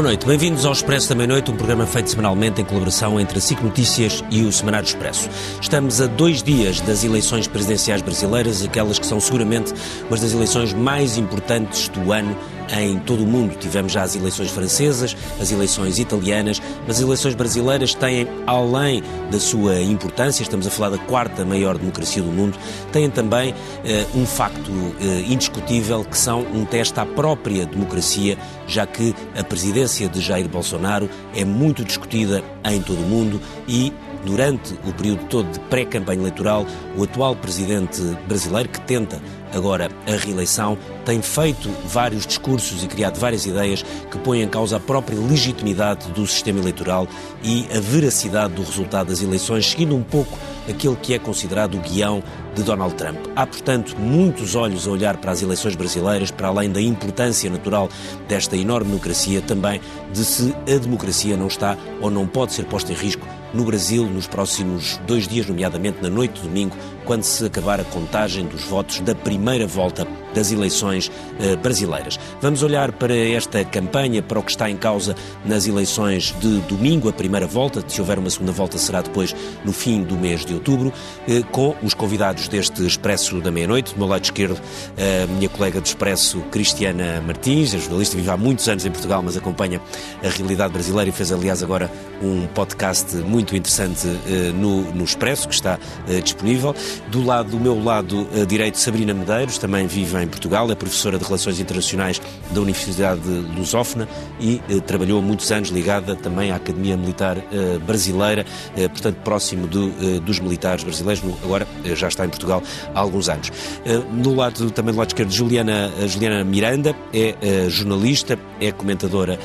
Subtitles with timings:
[0.00, 3.40] Boa noite, bem-vindos ao Expresso da Meia-Noite, um programa feito semanalmente em colaboração entre a
[3.40, 5.28] SIC Notícias e o Semanário Expresso.
[5.60, 9.74] Estamos a dois dias das eleições presidenciais brasileiras, aquelas que são seguramente
[10.08, 12.34] uma das eleições mais importantes do ano
[12.70, 13.56] em todo o mundo.
[13.58, 19.38] Tivemos já as eleições francesas, as eleições italianas, mas as eleições brasileiras têm, além da
[19.40, 22.58] sua importância, estamos a falar da quarta maior democracia do mundo,
[22.92, 24.70] têm também eh, um facto
[25.00, 30.48] eh, indiscutível que são um teste à própria democracia, já que a presidência de Jair
[30.48, 33.92] Bolsonaro é muito discutida em todo o mundo e
[34.24, 36.66] durante o período todo de pré-campanha eleitoral,
[36.96, 39.20] o atual presidente brasileiro, que tenta
[39.52, 44.76] agora a reeleição, tem feito vários discursos e criado várias ideias que põem em causa
[44.76, 47.06] a própria legitimidade do sistema eleitoral
[47.42, 51.80] e a veracidade do resultado das eleições, seguindo um pouco aquele que é considerado o
[51.80, 52.22] guião
[52.54, 53.18] de Donald Trump.
[53.34, 57.88] Há, portanto, muitos olhos a olhar para as eleições brasileiras, para além da importância natural
[58.28, 59.80] desta enorme democracia, também
[60.12, 64.04] de se a democracia não está ou não pode ser posta em risco no Brasil
[64.06, 68.62] nos próximos dois dias, nomeadamente na noite de domingo, quando se acabar a contagem dos
[68.64, 72.18] votos da primeira volta das eleições eh, brasileiras.
[72.40, 75.14] Vamos olhar para esta campanha, para o que está em causa
[75.44, 77.82] nas eleições de domingo, a primeira volta.
[77.86, 80.92] Se houver uma segunda volta, será depois no fim do mês de outubro,
[81.28, 83.94] eh, com os convidados deste Expresso da Meia-Noite.
[83.94, 84.60] Do meu lado esquerdo,
[84.96, 89.22] a minha colega do Expresso, Cristiana Martins, é jornalista, vive há muitos anos em Portugal,
[89.22, 89.80] mas acompanha
[90.22, 91.90] a realidade brasileira e fez, aliás, agora
[92.22, 95.78] um podcast muito interessante eh, no, no Expresso, que está
[96.22, 96.74] disponível.
[97.08, 101.24] Do lado do meu lado direito, Sabrina Medeiros, também vive em Portugal, é professora de
[101.24, 103.20] Relações Internacionais da Universidade
[103.56, 104.08] Lusófona
[104.40, 108.44] e eh, trabalhou muitos anos ligada também à Academia Militar eh, Brasileira,
[108.76, 112.62] eh, portanto próximo do, eh, dos militares brasileiros, no, agora eh, já está em Portugal
[112.94, 113.50] há alguns anos.
[113.84, 119.38] Eh, no lado, também do lado esquerdo, Juliana, Juliana Miranda, é jornalista, é comentadora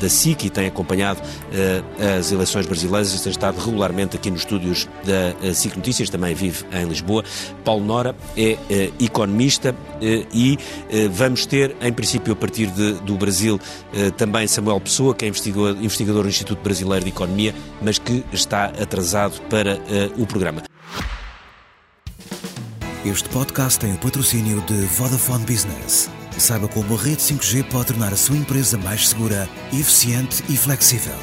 [0.00, 1.20] da SIC e tem acompanhado
[2.18, 6.64] as eleições brasileiras e tem estado regularmente aqui nos estúdios da SIC Notícias, também vive
[6.72, 7.24] em Lisboa.
[7.64, 8.56] Paulo Nora é
[9.00, 10.58] economista, eh, e
[10.90, 13.60] eh, vamos ter, em princípio, a partir de, do Brasil,
[13.94, 18.24] eh, também Samuel Pessoa, que é investigador, investigador do Instituto Brasileiro de Economia, mas que
[18.32, 19.78] está atrasado para
[20.16, 20.62] o programa.
[23.04, 26.08] Este podcast tem o patrocínio de Vodafone Business.
[26.38, 31.14] Saiba como a rede 5G pode tornar a sua empresa mais segura, eficiente e flexível.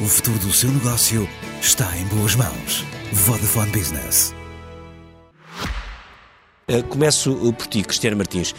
[0.00, 1.28] O futuro do seu negócio
[1.60, 2.84] está em boas mãos.
[3.12, 4.37] Vodafone Business.
[6.68, 8.54] Uh, começo por ti, Cristiano Martins.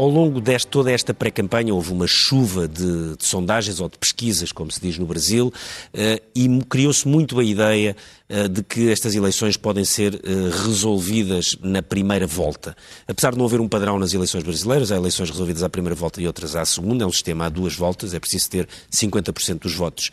[0.00, 4.50] Ao longo de toda esta pré-campanha houve uma chuva de, de, sondagens ou de pesquisas,
[4.50, 7.94] como se diz no Brasil, uh, e criou-se muito a ideia
[8.30, 10.18] uh, de que estas eleições podem ser uh,
[10.64, 12.74] resolvidas na primeira volta.
[13.06, 16.18] Apesar de não haver um padrão nas eleições brasileiras, há eleições resolvidas à primeira volta
[16.18, 19.74] e outras à segunda, é um sistema a duas voltas, é preciso ter 50% dos
[19.74, 20.10] votos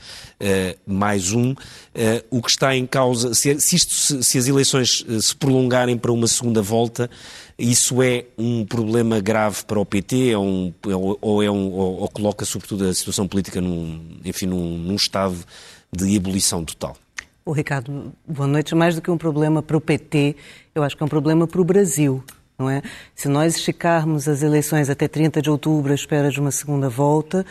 [0.85, 1.55] mais um.
[2.29, 6.61] o que está em causa, se, isto, se as eleições se prolongarem para uma segunda
[6.61, 7.09] volta,
[7.57, 10.71] isso é um problema grave para o PT é um,
[11.21, 15.37] ou, é um, ou, ou, coloca, sobretudo, a situação política num, enfim, num, num estado
[15.91, 16.95] de ebulição total?
[17.43, 18.75] O Ricardo, boa noite.
[18.75, 20.35] Mais do que um problema para o PT,
[20.75, 22.23] eu acho que é um problema para o Brasil.
[22.59, 22.81] Não é?
[23.15, 27.45] Se nós esticarmos as eleições até 30 de outubro à espera de uma segunda volta,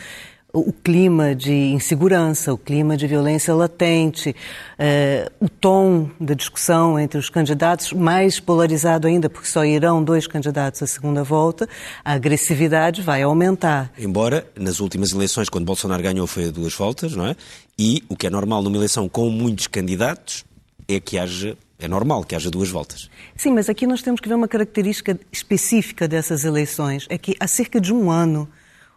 [0.59, 4.35] o clima de insegurança, o clima de violência latente,
[4.79, 10.27] eh, o tom da discussão entre os candidatos mais polarizado ainda, porque só irão dois
[10.27, 11.69] candidatos à segunda volta,
[12.03, 13.93] a agressividade vai aumentar.
[13.99, 17.37] Embora nas últimas eleições, quando Bolsonaro ganhou, foi a duas voltas, não é?
[17.79, 20.45] E o que é normal numa eleição com muitos candidatos
[20.89, 23.11] é que haja é normal que haja duas voltas.
[23.37, 27.05] Sim, mas aqui nós temos que ver uma característica específica dessas eleições.
[27.11, 28.49] É que há cerca de um ano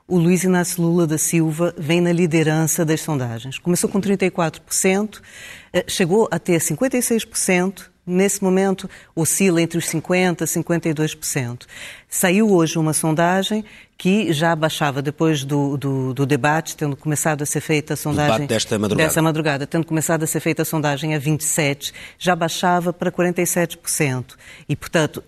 [0.09, 3.59] o Luiz Inácio Lula da Silva vem na liderança das sondagens.
[3.59, 5.21] Começou com 34%,
[5.71, 11.67] eh, chegou a ter 56%, nesse momento oscila entre os 50% e 52%.
[12.09, 13.63] Saiu hoje uma sondagem
[13.97, 18.47] que já baixava depois do, do, do, debate, tendo começado a ser feita a sondagem...
[18.47, 19.07] desta madrugada.
[19.07, 24.35] Dessa madrugada, tendo começado a ser feita a sondagem a 27%, já baixava para 47%.
[24.67, 25.23] E, portanto,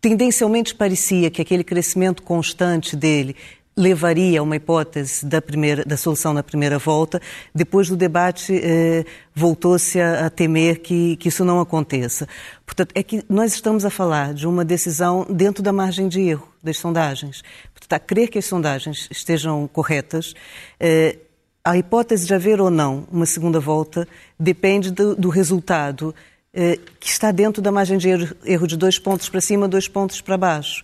[0.00, 3.36] tendencialmente parecia que aquele crescimento constante dele
[3.76, 7.20] levaria a uma hipótese da, primeira, da solução na primeira volta.
[7.54, 9.04] Depois do debate, eh,
[9.34, 12.28] voltou-se a, a, temer que, que isso não aconteça.
[12.66, 16.48] Portanto, é que nós estamos a falar de uma decisão dentro da margem de erro
[16.62, 17.42] das sondagens.
[17.72, 20.34] Portanto, a crer que as sondagens estejam corretas,
[20.78, 21.18] eh,
[21.64, 24.06] a hipótese de haver ou não uma segunda volta
[24.38, 26.14] depende do, do resultado
[26.52, 29.88] eh, que está dentro da margem de erro, erro de dois pontos para cima, dois
[29.88, 30.82] pontos para baixo.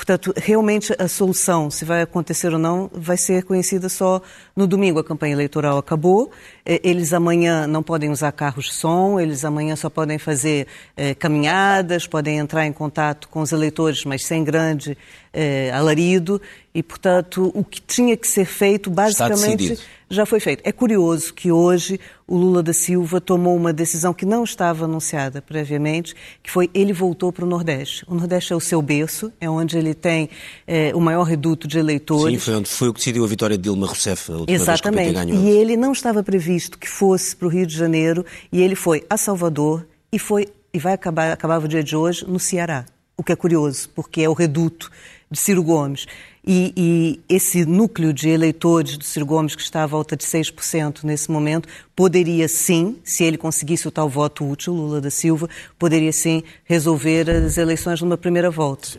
[0.00, 4.22] Portanto, realmente a solução, se vai acontecer ou não, vai ser conhecida só
[4.56, 4.98] no domingo.
[4.98, 6.30] A campanha eleitoral acabou,
[6.64, 10.66] eh, eles amanhã não podem usar carros de som, eles amanhã só podem fazer
[10.96, 14.96] eh, caminhadas, podem entrar em contato com os eleitores, mas sem grande
[15.32, 16.40] eh, alarido.
[16.72, 19.78] E, portanto, o que tinha que ser feito, basicamente,
[20.08, 20.62] já foi feito.
[20.64, 25.42] É curioso que hoje o Lula da Silva tomou uma decisão que não estava anunciada
[25.42, 28.04] previamente, que foi ele voltou para o Nordeste.
[28.08, 30.28] O Nordeste é o seu berço, é onde ele tem
[30.66, 32.34] eh, o maior reduto de eleitores.
[32.34, 35.02] Sim, foi onde foi o que decidiu a vitória de Dilma Rousseff, a última Exatamente.
[35.02, 35.44] vez que o PT ganhou.
[35.44, 39.04] E ele não estava previsto que fosse para o Rio de Janeiro, e ele foi
[39.10, 42.86] a Salvador e foi e vai acabar, acabava o dia de hoje no Ceará.
[43.16, 44.90] O que é curioso, porque é o reduto
[45.30, 46.06] de Ciro Gomes.
[46.46, 51.04] E, e, esse núcleo de eleitores do Ciro Gomes, que está à volta de 6%
[51.04, 55.48] nesse momento, poderia sim, se ele conseguisse o tal voto útil, Lula da Silva,
[55.78, 58.98] poderia sim resolver as eleições numa primeira volta.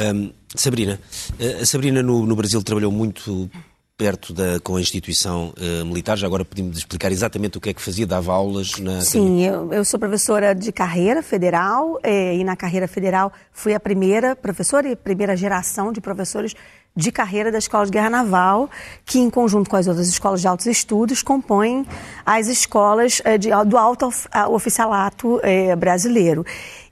[0.00, 0.98] Um, Sabrina,
[1.60, 3.50] a Sabrina no, no Brasil trabalhou muito
[4.02, 6.18] perto da, com a instituição uh, militar.
[6.18, 9.00] Já agora pedimos explicar exatamente o que é que fazia, dava aulas na.
[9.00, 13.78] Sim, eu, eu, sou professora de carreira federal eh, e na carreira federal fui a
[13.78, 16.52] primeira professora e primeira geração de professores
[16.96, 18.68] de carreira da Escola de Guerra Naval,
[19.06, 21.86] que em conjunto com as outras escolas de altos estudos compõem
[22.26, 24.10] as escolas eh, de, do alto
[24.48, 26.44] oficialato eh, brasileiro.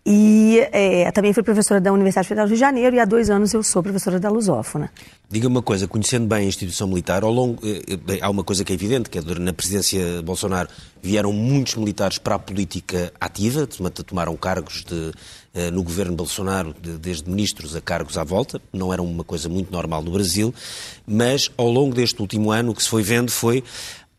[0.05, 3.29] E é, também fui professora da Universidade Federal do Rio de Janeiro e há dois
[3.29, 4.91] anos eu sou professora da Lusófona.
[5.29, 8.73] Diga uma coisa, conhecendo bem a instituição militar, ao longo, eh, há uma coisa que
[8.73, 10.69] é evidente, que é na presidência Bolsonaro
[11.02, 13.69] vieram muitos militares para a política ativa,
[14.05, 15.12] tomaram cargos de,
[15.55, 19.49] eh, no governo Bolsonaro, de, desde ministros a cargos à volta, não era uma coisa
[19.49, 20.52] muito normal no Brasil,
[21.06, 23.62] mas ao longo deste último ano o que se foi vendo foi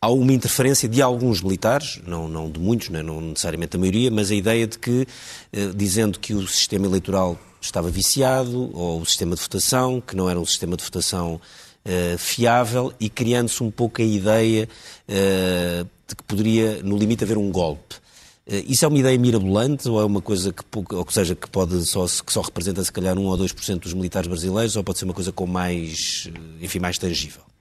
[0.02, 3.02] há uma interferência de alguns militares, não, não de muitos, não, é?
[3.04, 5.06] não necessariamente a maioria, mas a ideia de que,
[5.52, 10.28] eh, dizendo que o sistema eleitoral estava viciado, ou o sistema de votação, que não
[10.28, 11.40] era um sistema de votação
[11.84, 14.68] eh, fiável, e criando-se um pouco a ideia
[15.06, 18.02] eh, de que poderia, no limite, haver um golpe.
[18.44, 22.04] Isso é uma ideia mirabolante ou é uma coisa que, ou seja, que pode só,
[22.06, 25.14] que só representa se calhar 1 ou 2% dos militares brasileiros ou pode ser uma
[25.14, 26.28] coisa com mais,
[26.60, 27.51] enfim, mais tangível?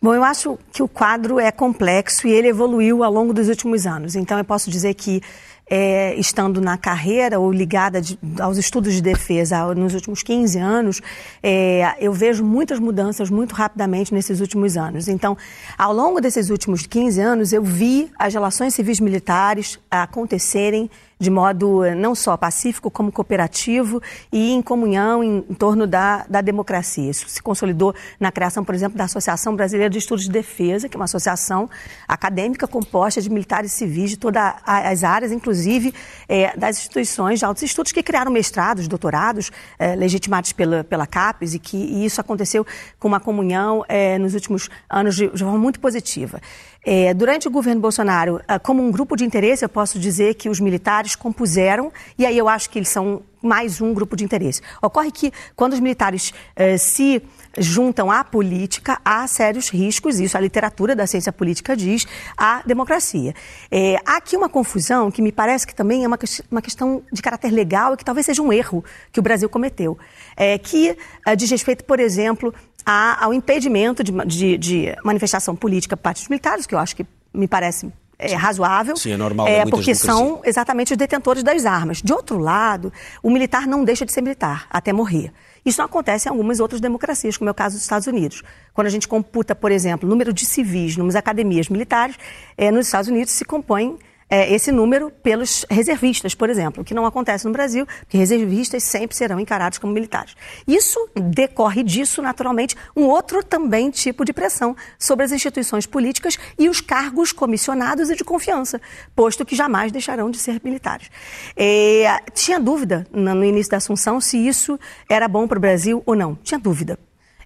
[0.00, 3.84] Bom, eu acho que o quadro é complexo e ele evoluiu ao longo dos últimos
[3.84, 4.14] anos.
[4.14, 5.20] Então, eu posso dizer que,
[5.68, 11.02] é, estando na carreira ou ligada de, aos estudos de defesa nos últimos 15 anos,
[11.42, 15.08] é, eu vejo muitas mudanças muito rapidamente nesses últimos anos.
[15.08, 15.36] Então,
[15.76, 20.88] ao longo desses últimos 15 anos, eu vi as relações civis militares acontecerem
[21.18, 24.00] de modo eh, não só pacífico, como cooperativo
[24.32, 27.10] e em comunhão em, em torno da, da democracia.
[27.10, 30.96] Isso se consolidou na criação, por exemplo, da Associação Brasileira de Estudos de Defesa, que
[30.96, 31.68] é uma associação
[32.06, 35.92] acadêmica composta de militares civis de todas as áreas, inclusive
[36.28, 41.54] é, das instituições de altos estudos que criaram mestrados, doutorados, é, legitimados pela, pela CAPES,
[41.54, 42.66] e que e isso aconteceu
[42.98, 46.40] com uma comunhão é, nos últimos anos de, de forma muito positiva.
[46.90, 50.48] É, durante o governo Bolsonaro, ah, como um grupo de interesse, eu posso dizer que
[50.48, 54.62] os militares compuseram, e aí eu acho que eles são mais um grupo de interesse.
[54.80, 57.22] Ocorre que quando os militares eh, se
[57.56, 62.06] juntam à política, há sérios riscos, isso a literatura da ciência política diz,
[62.36, 63.34] à democracia.
[63.70, 66.18] É, há aqui uma confusão que me parece que também é uma,
[66.50, 69.98] uma questão de caráter legal e que talvez seja um erro que o Brasil cometeu,
[70.36, 70.96] é, que
[71.26, 72.52] eh, diz respeito, por exemplo,
[72.84, 76.96] a, ao impedimento de, de, de manifestação política por parte dos militares, que eu acho
[76.96, 78.96] que me parece é, razoável.
[78.96, 79.46] Sim, é normal.
[79.46, 82.02] É, porque são exatamente os detentores das armas.
[82.02, 82.92] De outro lado,
[83.22, 85.32] o militar não deixa de ser militar até morrer.
[85.64, 88.42] Isso não acontece em algumas outras democracias, como é o caso dos Estados Unidos.
[88.72, 92.16] Quando a gente computa, por exemplo, o número de civis nas academias militares,
[92.56, 93.98] é, nos Estados Unidos se compõe
[94.30, 98.82] é, esse número pelos reservistas, por exemplo, o que não acontece no Brasil, porque reservistas
[98.82, 100.36] sempre serão encarados como militares.
[100.66, 106.68] Isso decorre disso, naturalmente, um outro também tipo de pressão sobre as instituições políticas e
[106.68, 108.80] os cargos comissionados e de confiança,
[109.14, 111.10] posto que jamais deixarão de ser militares.
[111.56, 116.14] É, tinha dúvida no início da Assunção se isso era bom para o Brasil ou
[116.14, 116.34] não.
[116.42, 116.98] Tinha dúvida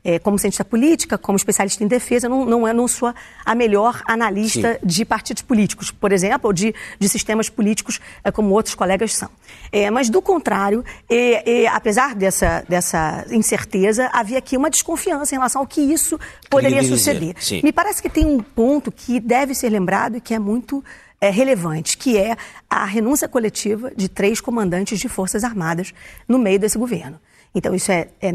[0.04, 4.02] é, como cientista política, como especialista em defesa, não, não, é, não sou a melhor
[4.06, 4.87] analista Sim.
[4.87, 9.30] de partidos políticos, por exemplo, ou de, de sistemas políticos, é, como outros colegas são.
[9.71, 15.38] É, mas, do contrário, é, é, apesar dessa, dessa incerteza, havia aqui uma desconfiança em
[15.38, 16.18] relação ao que isso
[16.50, 17.35] poderia suceder.
[17.62, 20.85] Me parece que tem um ponto que deve ser lembrado e que é muito
[21.21, 22.37] é, relevante, que é
[22.68, 25.94] a renúncia coletiva de três comandantes de Forças Armadas
[26.26, 27.21] no meio desse governo.
[27.54, 28.32] Então, isso é, é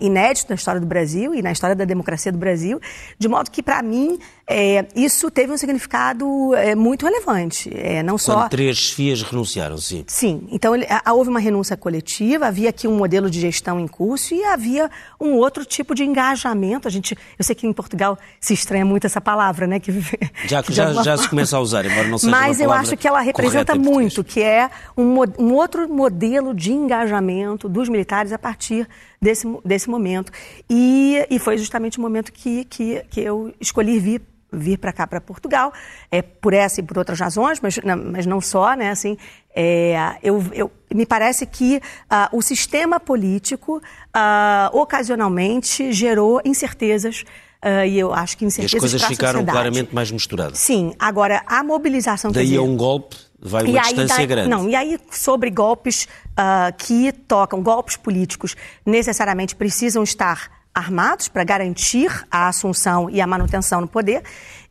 [0.00, 2.80] inédito na história do Brasil e na história da democracia do Brasil,
[3.18, 7.70] de modo que, para mim, é, isso teve um significado é, muito relevante.
[7.74, 8.34] É, não só...
[8.34, 10.04] Quando três chefias renunciaram, sim.
[10.06, 10.46] Sim.
[10.50, 14.34] Então, ele, a, houve uma renúncia coletiva, havia aqui um modelo de gestão em curso
[14.34, 16.86] e havia um outro tipo de engajamento.
[16.86, 19.80] A gente, eu sei que em Portugal se estranha muito essa palavra, né?
[19.80, 19.92] Que,
[20.44, 23.08] já, que já, já se começa a usar, embora não seja Mas eu acho que
[23.08, 28.86] ela representa muito, que é um, um outro modelo de engajamento dos militares a partir
[29.20, 30.32] desse, desse momento.
[30.68, 34.22] E, e foi justamente o momento que, que, que eu escolhi vir
[34.54, 35.72] vir para cá, para Portugal,
[36.10, 38.90] é, por essa e por outras razões, mas, não, mas não só, né?
[38.90, 39.16] Assim,
[39.54, 47.24] é, eu, eu, me parece que uh, o sistema político uh, ocasionalmente gerou incertezas
[47.64, 50.58] Uh, e eu acho que incertezas e as coisas ficaram claramente mais misturadas.
[50.58, 52.32] Sim, agora a mobilização...
[52.32, 54.48] Daí a um golpe vai uma distância grande.
[54.48, 58.54] Não, e aí sobre golpes uh, que tocam, golpes políticos,
[58.86, 64.22] necessariamente precisam estar armados para garantir a assunção e a manutenção no poder.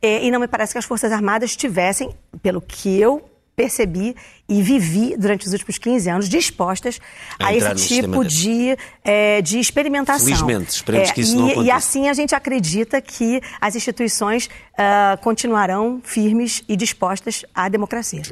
[0.01, 3.23] E, e não me parece que as Forças Armadas tivessem, pelo que eu
[3.55, 4.15] percebi
[4.49, 6.99] e vivi durante os últimos 15 anos dispostas
[7.39, 10.25] a, a esse tipo de, é, de experimentação.
[10.25, 11.67] Felizmente, esperemos é, que isso e, não aconteça.
[11.67, 18.23] E assim a gente acredita que as instituições uh, continuarão firmes e dispostas à democracia.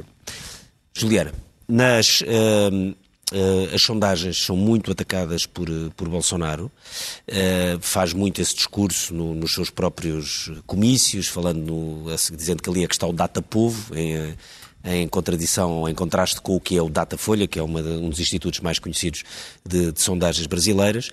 [0.93, 1.33] Juliana,
[1.67, 2.21] nas...
[2.21, 2.95] Uh,
[3.31, 9.35] Uh, as sondagens são muito atacadas por, por Bolsonaro, uh, faz muito esse discurso no,
[9.35, 12.05] nos seus próprios comícios, falando no,
[12.35, 14.35] dizendo que ali é que está o data povo, em,
[14.83, 18.09] em contradição ou em contraste com o que é o Datafolha, que é uma, um
[18.09, 19.23] dos institutos mais conhecidos
[19.63, 21.09] de, de sondagens brasileiras.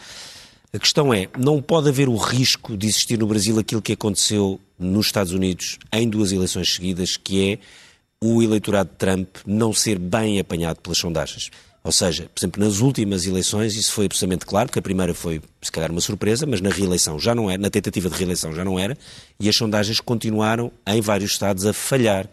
[0.73, 4.59] A questão é, não pode haver o risco de existir no Brasil aquilo que aconteceu
[4.79, 7.59] nos Estados Unidos em duas eleições seguidas, que é
[8.23, 11.51] o eleitorado de Trump não ser bem apanhado pelas sondagens.
[11.87, 15.41] Ou seja, por exemplo, nas últimas eleições isso foi absolutamente claro, porque a primeira foi,
[15.63, 18.65] se calhar, uma surpresa, mas na reeleição já não era, na tentativa de reeleição já
[18.65, 18.99] não era,
[19.39, 22.29] e as sondagens continuaram, em vários estados, a falhar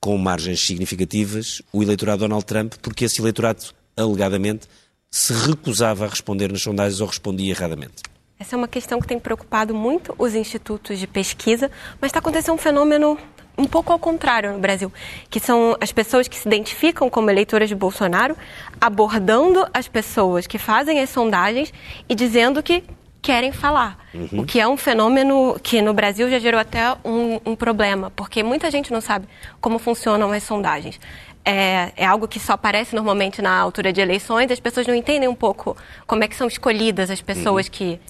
[0.00, 3.64] com margens significativas o eleitorado Donald Trump, porque esse eleitorado,
[3.96, 4.66] alegadamente,
[5.10, 8.02] se recusava a responder nas sondagens ou respondia erradamente.
[8.38, 12.54] Essa é uma questão que tem preocupado muito os institutos de pesquisa, mas está acontecendo
[12.54, 13.18] um fenômeno
[13.58, 14.92] um pouco ao contrário no Brasil,
[15.30, 18.36] que são as pessoas que se identificam como eleitoras de Bolsonaro
[18.80, 21.72] abordando as pessoas que fazem as sondagens
[22.08, 22.84] e dizendo que
[23.26, 23.98] querem falar.
[24.14, 24.42] Uhum.
[24.42, 28.40] O que é um fenômeno que no Brasil já gerou até um, um problema, porque
[28.42, 29.26] muita gente não sabe
[29.60, 31.00] como funcionam as sondagens.
[31.44, 35.28] É, é, algo que só aparece normalmente na altura de eleições, as pessoas não entendem
[35.28, 37.72] um pouco como é que são escolhidas as pessoas uhum.
[37.72, 38.00] que,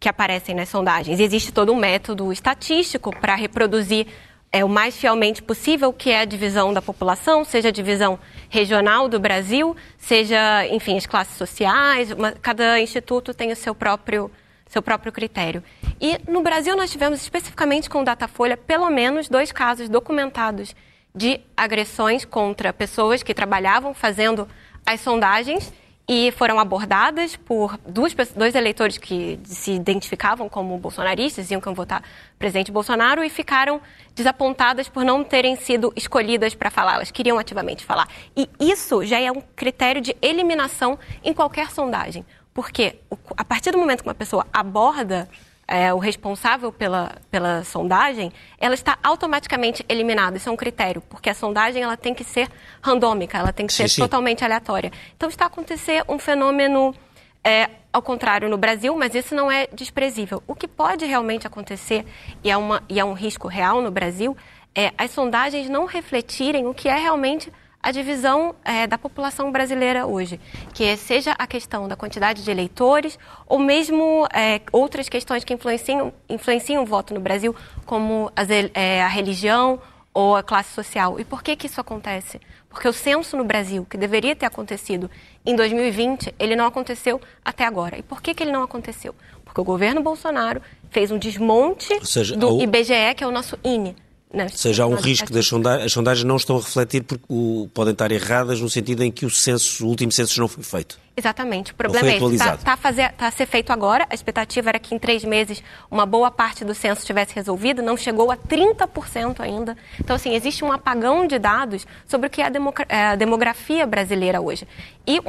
[0.00, 1.20] que aparecem nas sondagens.
[1.20, 4.06] existe todo um método estatístico para reproduzir
[4.54, 9.08] é, o mais fielmente possível que é a divisão da população, seja a divisão regional
[9.08, 14.30] do Brasil, seja, enfim, as classes sociais, uma, cada instituto tem o seu próprio
[14.68, 15.62] seu próprio critério.
[16.00, 20.74] E no Brasil nós tivemos especificamente com o Datafolha pelo menos dois casos documentados
[21.12, 24.48] de agressões contra pessoas que trabalhavam fazendo
[24.86, 25.72] as sondagens
[26.08, 32.02] e foram abordadas por duas, dois eleitores que se identificavam como bolsonaristas, iam votar
[32.38, 33.80] presidente Bolsonaro e ficaram
[34.14, 38.06] desapontadas por não terem sido escolhidas para falar, elas queriam ativamente falar.
[38.36, 42.24] E isso já é um critério de eliminação em qualquer sondagem.
[42.52, 42.96] Porque
[43.36, 45.28] a partir do momento que uma pessoa aborda
[45.66, 50.36] é, o responsável pela, pela sondagem, ela está automaticamente eliminada.
[50.36, 52.48] Isso é um critério, porque a sondagem ela tem que ser
[52.82, 54.02] randômica, ela tem que sim, ser sim.
[54.02, 54.92] totalmente aleatória.
[55.16, 56.94] Então está a acontecer um fenômeno
[57.42, 60.42] é, ao contrário no Brasil, mas isso não é desprezível.
[60.46, 62.04] O que pode realmente acontecer,
[62.42, 64.36] e é, uma, e é um risco real no Brasil,
[64.74, 67.52] é as sondagens não refletirem o que é realmente
[67.84, 70.40] a divisão é, da população brasileira hoje,
[70.72, 76.10] que seja a questão da quantidade de eleitores ou mesmo é, outras questões que influenciam,
[76.26, 79.78] influenciam o voto no Brasil, como as, é, a religião
[80.14, 81.20] ou a classe social.
[81.20, 82.40] E por que, que isso acontece?
[82.70, 85.10] Porque o censo no Brasil, que deveria ter acontecido
[85.44, 87.98] em 2020, ele não aconteceu até agora.
[87.98, 89.14] E por que, que ele não aconteceu?
[89.44, 93.94] Porque o governo Bolsonaro fez um desmonte seja, do IBGE, que é o nosso INE.
[94.34, 97.24] Não, Ou seja, há um risco das sondagens, as sondagens não estão a refletir porque
[97.28, 100.64] o, podem estar erradas no sentido em que o censo, o último censo não foi
[100.64, 100.98] feito.
[101.16, 101.70] Exatamente.
[101.70, 104.04] O problema é que está tá, tá, tá a ser feito agora.
[104.10, 107.82] A expectativa era que em três meses uma boa parte do censo tivesse resolvido.
[107.82, 109.76] Não chegou a 30% ainda.
[110.00, 114.40] Então, assim, existe um apagão de dados sobre o que é a, é demografia brasileira
[114.40, 114.66] hoje.
[115.06, 115.20] E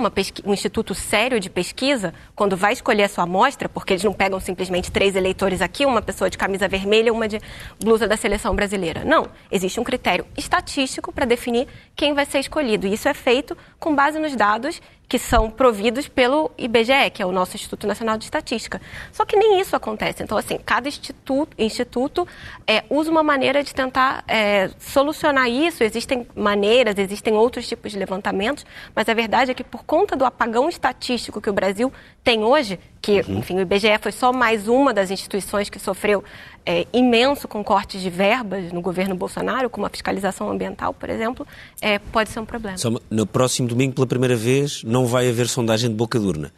[0.45, 4.39] um instituto sério de pesquisa, quando vai escolher a sua amostra, porque eles não pegam
[4.39, 7.39] simplesmente três eleitores aqui, uma pessoa de camisa vermelha uma de
[7.79, 9.03] blusa da seleção brasileira.
[9.03, 9.27] Não.
[9.51, 12.87] Existe um critério estatístico para definir quem vai ser escolhido.
[12.87, 17.25] E isso é feito com base nos dados que são providos pelo IBGE, que é
[17.25, 18.81] o nosso Instituto Nacional de Estatística.
[19.11, 20.23] Só que nem isso acontece.
[20.23, 22.27] Então, assim, cada instituto, instituto
[22.65, 25.83] é, usa uma maneira de tentar é, solucionar isso.
[25.83, 30.25] Existem maneiras, existem outros tipos de levantamentos, mas a verdade é que por conta do
[30.25, 31.91] apagão estatístico que o Brasil
[32.23, 33.37] tem hoje, que, uhum.
[33.37, 36.23] enfim, o IBGE foi só mais uma das instituições que sofreu
[36.65, 41.45] é, imenso com cortes de verbas no governo Bolsonaro, como a fiscalização ambiental, por exemplo,
[41.79, 42.79] é, pode ser um problema.
[42.79, 46.51] Só no próximo domingo, pela primeira vez, não vai haver sondagem de boca de urna.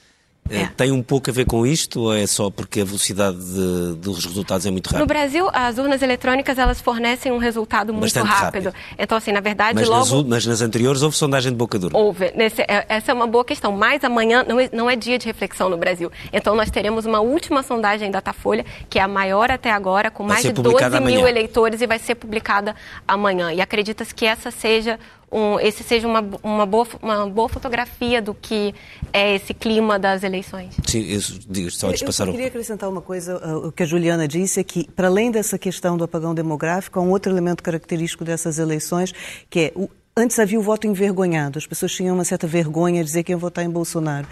[0.50, 0.64] É.
[0.64, 0.70] é.
[0.76, 4.26] Tem um pouco a ver com isto ou é só porque a velocidade de, dos
[4.26, 5.00] resultados é muito rápida?
[5.00, 8.66] No Brasil, as urnas eletrônicas elas fornecem um resultado muito rápido.
[8.68, 8.74] rápido.
[8.98, 10.24] Então, assim, na verdade, mas logo...
[10.24, 11.98] Nas, mas nas anteriores houve sondagem de boca dura?
[11.98, 12.32] Houve.
[12.36, 13.72] Nesse, é, essa é uma boa questão.
[13.72, 16.12] Mas amanhã não é, não é dia de reflexão no Brasil.
[16.32, 20.24] Então, nós teremos uma última sondagem da Datafolha, que é a maior até agora, com
[20.24, 21.28] mais de 12 mil amanhã.
[21.28, 22.76] eleitores e vai ser publicada
[23.08, 23.54] amanhã.
[23.54, 25.00] E acredita-se que essa seja
[25.32, 28.74] um, esse seja uma, uma, boa, uma boa fotografia do que
[29.12, 30.76] é esse clima das eleições.
[30.86, 34.28] Sim, isso, digo, só eu, eu queria acrescentar uma coisa, uh, o que a Juliana
[34.28, 38.24] disse é que, para além dessa questão do apagão demográfico, há um outro elemento característico
[38.24, 39.14] dessas eleições,
[39.50, 43.06] que é o, Antes havia o voto envergonhado, as pessoas tinham uma certa vergonha de
[43.06, 44.28] dizer que iam votar em Bolsonaro.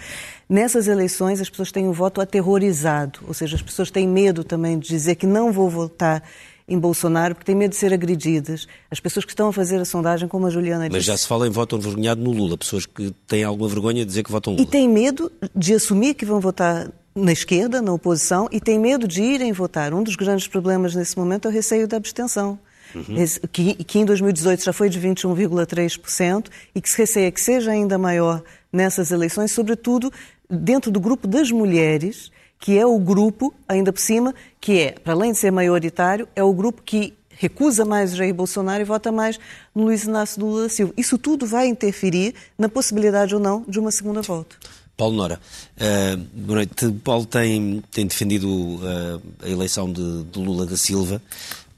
[0.48, 4.76] Nessas eleições, as pessoas têm o voto aterrorizado, ou seja, as pessoas têm medo também
[4.80, 6.24] de dizer que não vou votar
[6.68, 8.66] em Bolsonaro porque têm medo de ser agredidas.
[8.90, 10.96] As pessoas que estão a fazer a sondagem, como a Juliana disse.
[10.96, 14.06] Mas já se fala em voto envergonhado no Lula, pessoas que têm alguma vergonha de
[14.06, 14.64] dizer que votam Lula.
[14.64, 19.08] E têm medo de assumir que vão votar na esquerda, na oposição, e têm medo
[19.08, 19.94] de irem votar.
[19.94, 22.58] Um dos grandes problemas nesse momento é o receio da abstenção.
[22.94, 23.16] Uhum.
[23.52, 27.98] Que, que em 2018 já foi de 21,3% e que se receia que seja ainda
[27.98, 28.42] maior
[28.72, 30.12] nessas eleições, sobretudo
[30.48, 35.12] dentro do grupo das mulheres, que é o grupo, ainda por cima, que é, para
[35.12, 39.12] além de ser maioritário, é o grupo que recusa mais o Jair Bolsonaro e vota
[39.12, 39.38] mais
[39.74, 40.92] no Luiz Inácio Lula da Silva.
[40.96, 44.56] Isso tudo vai interferir na possibilidade ou não de uma segunda volta.
[44.96, 45.38] Paulo Nora,
[45.76, 46.90] uh, boa noite.
[47.04, 51.20] Paulo tem, tem defendido uh, a eleição de, de, Lula da Silva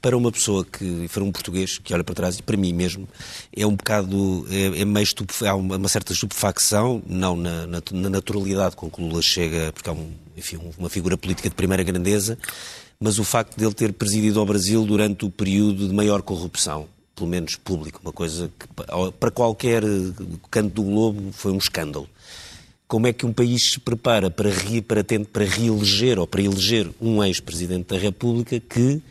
[0.01, 3.07] para uma pessoa que, para um português que olha para trás, e para mim mesmo,
[3.55, 5.07] é um bocado, é, é meio
[5.45, 9.93] há uma, certa estupefacção, não na, na, na, naturalidade com que Lula chega, porque é
[9.93, 12.37] um, enfim, uma figura política de primeira grandeza,
[12.99, 16.87] mas o facto de ele ter presidido ao Brasil durante o período de maior corrupção,
[17.15, 18.67] pelo menos público, uma coisa que
[19.19, 19.83] para qualquer
[20.49, 22.09] canto do globo foi um escândalo.
[22.87, 26.89] Como é que um país se prepara para, re, para, para reeleger ou para eleger
[26.99, 29.01] um ex-presidente da República que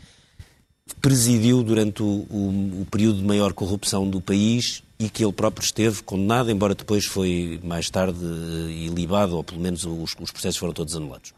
[0.95, 5.63] presidiu durante o, o, o, período de maior corrupção do país e que ele próprio
[5.63, 10.57] esteve condenado, embora depois foi mais tarde eh, ilibado, ou pelo menos os, os processos
[10.57, 11.33] foram todos anulados.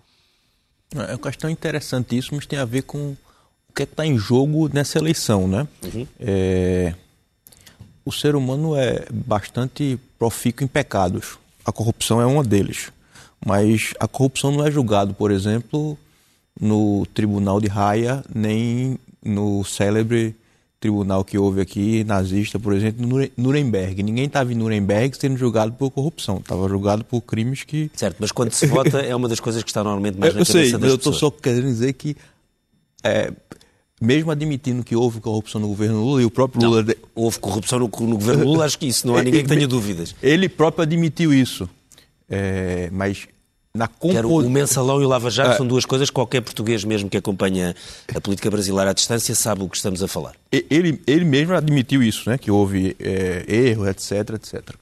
[0.95, 3.15] É uma questão interessantíssima, mas tem a ver com
[3.69, 5.67] o que é está em jogo nessa eleição, né?
[5.83, 6.07] Uhum.
[6.19, 6.93] É...
[8.03, 11.37] O ser humano é bastante profícuo em pecados.
[11.63, 12.91] A corrupção é uma deles.
[13.45, 15.97] Mas a corrupção não é julgado, por exemplo,
[16.59, 20.35] no tribunal de Haia, nem no célebre
[20.81, 23.05] tribunal que houve aqui, nazista, por exemplo,
[23.37, 24.01] Nuremberg.
[24.01, 27.91] Ninguém estava em Nuremberg sendo julgado por corrupção, estava julgado por crimes que...
[27.93, 30.45] Certo, mas quando se vota é uma das coisas que está normalmente mais eu, na
[30.45, 32.17] cabeça sei, das eu estou só querendo dizer que,
[33.03, 33.31] é,
[34.01, 36.81] mesmo admitindo que houve corrupção no governo Lula, e o próprio Lula...
[36.81, 39.67] Não, houve corrupção no, no, governo Lula, acho que isso não há ninguém que tenha
[39.67, 40.15] dúvidas.
[40.21, 41.69] Ele próprio admitiu isso,
[42.27, 43.27] é, mas
[43.73, 44.41] na compo...
[44.41, 45.57] O mensalão e o lava-jato ah.
[45.57, 47.75] são duas coisas que qualquer português mesmo que acompanha
[48.13, 50.35] a política brasileira à distância sabe o que estamos a falar.
[50.51, 52.37] Ele, ele mesmo admitiu isso, né?
[52.37, 54.75] que houve é, erro, etc, etc.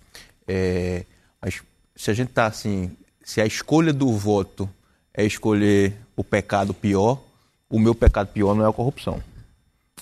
[0.48, 1.06] É,
[1.42, 1.62] mas
[1.96, 2.92] se a gente está assim,
[3.24, 4.70] se a escolha do voto
[5.14, 7.22] é escolher o pecado pior,
[7.70, 9.22] o meu pecado pior não é a corrupção.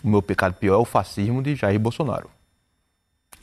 [0.03, 2.29] O meu pecado pior é o fascismo de Jair Bolsonaro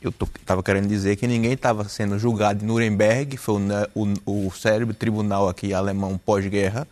[0.07, 4.51] eu estava querendo dizer que ninguém estava sendo julgado em Nuremberg, foi o, o, o
[4.51, 6.87] cérebro tribunal aqui alemão pós-guerra,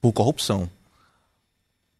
[0.00, 0.68] por corrupção.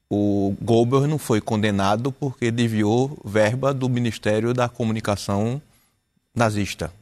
[0.09, 5.61] O Goebbels não foi condenado porque desviou verba do Ministério da Comunicação
[6.35, 6.92] nazista.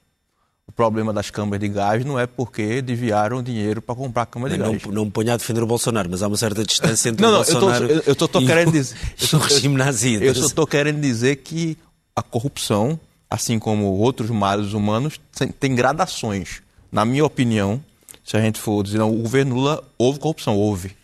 [0.66, 4.58] O problema das câmaras de gás não é porque desviaram dinheiro para comprar câmara de
[4.58, 4.84] não, gás.
[4.84, 7.32] Não, não me ponha a defender o Bolsonaro, mas há uma certa distância entre não,
[7.32, 8.96] não, o Bolsonaro eu estou querendo dizer,
[9.34, 10.14] o regime nazi.
[10.14, 11.76] Eu só estou querendo dizer que
[12.16, 12.98] a corrupção
[13.34, 15.20] assim como outros males humanos,
[15.58, 16.62] tem gradações.
[16.90, 17.82] Na minha opinião,
[18.24, 20.96] se a gente for dizer, não, o governo Lula houve corrupção, houve.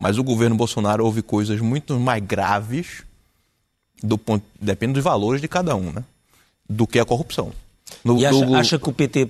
[0.00, 3.02] Mas o governo Bolsonaro houve coisas muito mais graves,
[4.02, 6.04] do ponto, depende dos valores de cada um, né?
[6.68, 7.52] do que a corrupção.
[8.04, 8.54] No, e acha, no...
[8.54, 9.28] acha, que o PT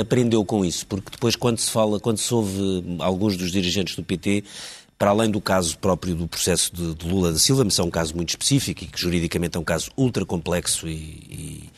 [0.00, 0.86] aprendeu com isso?
[0.86, 4.44] Porque depois, quando se fala, quando se ouve alguns dos dirigentes do PT
[5.04, 7.90] para além do caso próprio do processo de, de Lula da Silva, mas é um
[7.90, 11.70] caso muito específico e que juridicamente é um caso ultra complexo e, e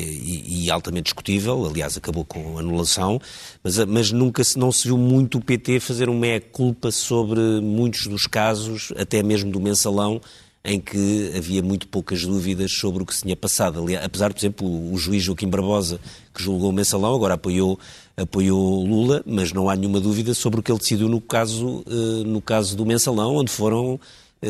[0.00, 3.20] e, e, altamente discutível, aliás, acabou com anulação,
[3.64, 8.06] mas, mas nunca se, não se viu muito o PT fazer uma meia-culpa sobre muitos
[8.06, 10.20] dos casos, até mesmo do mensalão,
[10.64, 13.80] em que havia muito poucas dúvidas sobre o que se tinha passado.
[13.80, 16.00] Aliás, apesar, por exemplo, o, juiz Joaquim Barbosa,
[16.34, 17.78] que julgou o mensalão, agora apoiou,
[18.16, 22.24] apoiou Lula, mas não há nenhuma dúvida sobre o que ele decidiu no caso, uh,
[22.24, 24.02] no caso do mensalão, onde foram eh,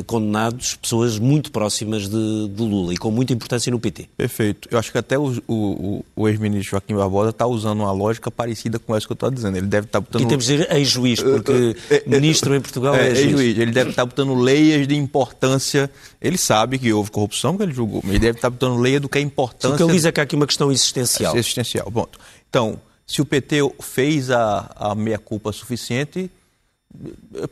[0.07, 4.09] condenados pessoas muito próximas de, de, Lula e com muita importância no PT.
[4.17, 4.69] Perfeito.
[4.71, 8.79] Eu acho que até o, o, o ex-ministro Joaquim Barbosa está usando uma lógica parecida
[8.79, 9.57] com essa que eu estou dizendo.
[9.57, 10.23] Ele deve estar tá botando...
[10.23, 13.59] E temos de dizer ex-juiz, porque é, ministro em Portugal é, é ex-juiz.
[13.59, 15.91] Ele deve estar tá botando leias de importância.
[16.21, 19.01] Ele sabe que houve corrupção, que ele julgou, mas ele deve estar tá botando leia
[19.01, 19.75] do que é importância...
[19.75, 21.35] O que ele diz é que há aqui uma questão existencial.
[21.35, 22.07] Existencial, bom.
[22.51, 26.31] Então, se o PT fez a, a meia-culpa suficiente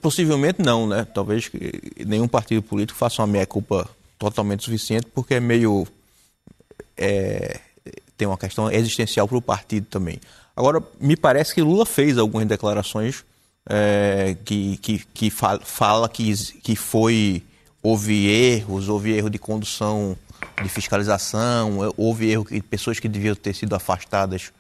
[0.01, 1.07] Possivelmente não, né?
[1.13, 1.51] Talvez
[2.05, 5.87] nenhum partido político faça uma meia-culpa totalmente suficiente, porque é meio.
[6.97, 7.61] É,
[8.17, 10.19] tem uma questão existencial para o partido também.
[10.57, 13.25] Agora, me parece que Lula fez algumas declarações
[13.69, 17.43] é, que, que, que fala, que, que foi.
[17.83, 20.17] Houve erros, houve erro de condução
[20.61, 24.53] de fiscalização, houve erro de pessoas que deviam ter sido afastadas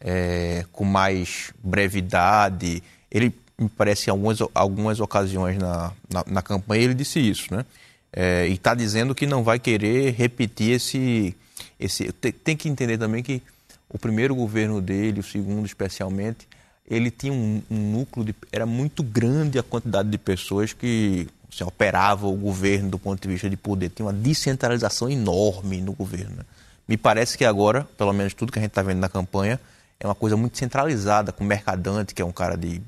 [0.00, 2.82] é, com mais brevidade.
[3.10, 7.64] Ele me parece, em algumas, algumas ocasiões na, na, na campanha, ele disse isso, né?
[8.12, 11.36] É, e está dizendo que não vai querer repetir esse.
[11.78, 13.42] esse tem, tem, que entender também que
[13.88, 16.46] o primeiro governo dele, o segundo especialmente,
[16.88, 18.34] ele tinha um, um núcleo de.
[18.52, 23.28] Era muito grande a quantidade de pessoas que assim, operava o governo do ponto de
[23.28, 23.90] vista de poder.
[23.90, 26.36] Tinha uma descentralização enorme no governo.
[26.36, 26.44] Né?
[26.86, 29.58] Me parece que agora, pelo menos tudo que a gente está vendo na campanha,
[29.98, 32.80] é uma coisa muito centralizada, com o Mercadante, que é um cara de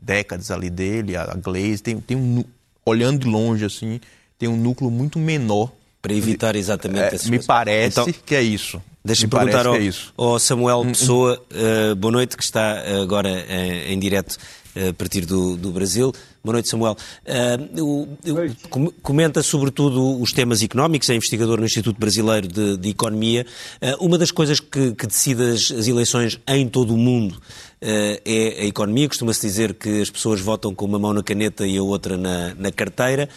[0.00, 2.44] décadas ali dele, a Glaze, tem, tem um,
[2.84, 4.00] olhando de longe assim,
[4.38, 5.72] tem um núcleo muito menor.
[6.02, 8.80] Para evitar exatamente é, Me parece então, que é isso.
[9.04, 10.92] Deixa-me perguntar ao, é ao, Samuel hum, hum.
[10.92, 14.38] Pessoa, uh, boa noite, que está agora em, em direto
[14.74, 16.12] a partir do, do Brasil.
[16.42, 16.96] Boa noite, Samuel.
[17.26, 23.44] Uh, comenta sobretudo os temas económicos, é investigador no Instituto Brasileiro de, de Economia.
[23.82, 27.40] Uh, uma das coisas que, que decide as, as, eleições em todo o mundo uh,
[27.80, 29.08] é a economia.
[29.08, 32.54] Costuma-se dizer que as pessoas votam com uma mão na caneta e a outra na,
[32.54, 33.28] na carteira.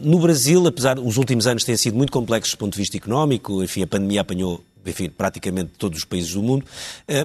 [0.00, 3.62] no Brasil, apesar dos últimos anos têm sido muito complexos do ponto de vista económico,
[3.62, 6.64] enfim, a pandemia apanhou enfim, praticamente todos os países do mundo.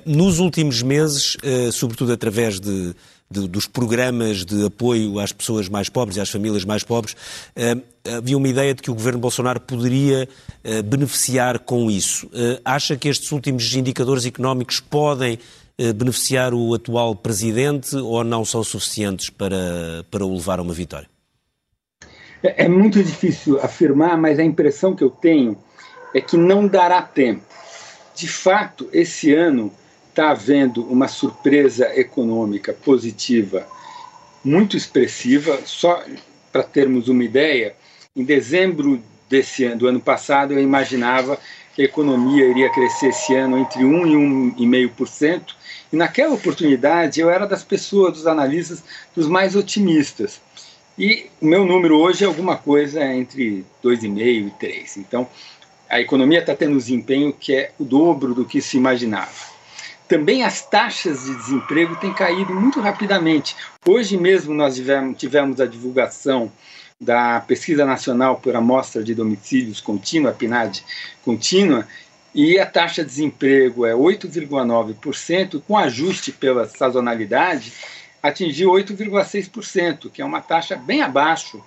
[0.05, 1.37] Nos últimos meses,
[1.71, 2.93] sobretudo através de
[3.41, 7.15] dos programas de apoio às pessoas mais pobres e às famílias mais pobres,
[7.55, 7.75] eh,
[8.17, 10.27] havia uma ideia de que o governo Bolsonaro poderia
[10.63, 12.29] eh, beneficiar com isso.
[12.33, 15.39] Eh, acha que estes últimos indicadores económicos podem
[15.95, 21.09] beneficiar o atual presidente ou não são suficientes para, para o levar a uma vitória?
[22.43, 25.57] É, é muito difícil afirmar, mas a impressão que eu tenho
[26.13, 27.43] é que não dará tempo.
[28.15, 29.71] De fato, esse ano
[30.09, 33.65] está havendo uma surpresa econômica positiva
[34.43, 35.59] muito expressiva.
[35.65, 36.03] Só
[36.51, 37.75] para termos uma ideia,
[38.15, 41.39] em dezembro desse ano, do ano passado, eu imaginava
[41.75, 44.07] que a economia iria crescer esse ano entre 1
[44.59, 45.55] e 1,5%.
[45.93, 48.83] E naquela oportunidade eu era das pessoas, dos analistas,
[49.15, 50.41] dos mais otimistas.
[50.97, 54.97] E o meu número hoje é alguma coisa entre 2,5% e 3%.
[54.97, 55.27] Então,
[55.87, 59.53] a economia está tendo um desempenho que é o dobro do que se imaginava.
[60.07, 63.55] Também as taxas de desemprego têm caído muito rapidamente.
[63.85, 64.81] Hoje mesmo nós
[65.15, 66.51] tivemos, a divulgação
[66.99, 70.83] da Pesquisa Nacional por Amostra de Domicílios Contínua, PNAD
[71.23, 71.87] contínua,
[72.33, 77.73] e a taxa de desemprego é 8,9%, com ajuste pela sazonalidade,
[78.21, 81.63] atingiu 8,6%, que é uma taxa bem abaixo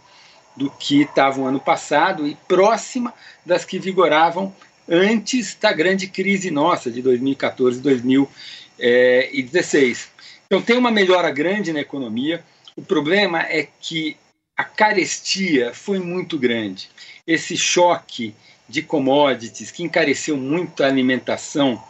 [0.56, 4.52] do que estava o ano passado e próxima das que vigoravam
[4.88, 10.08] antes da grande crise nossa de 2014 e 2016.
[10.46, 12.42] Então tem uma melhora grande na economia.
[12.74, 14.16] O problema é que
[14.56, 16.88] a carestia foi muito grande.
[17.26, 18.34] Esse choque
[18.68, 21.82] de commodities que encareceu muito a alimentação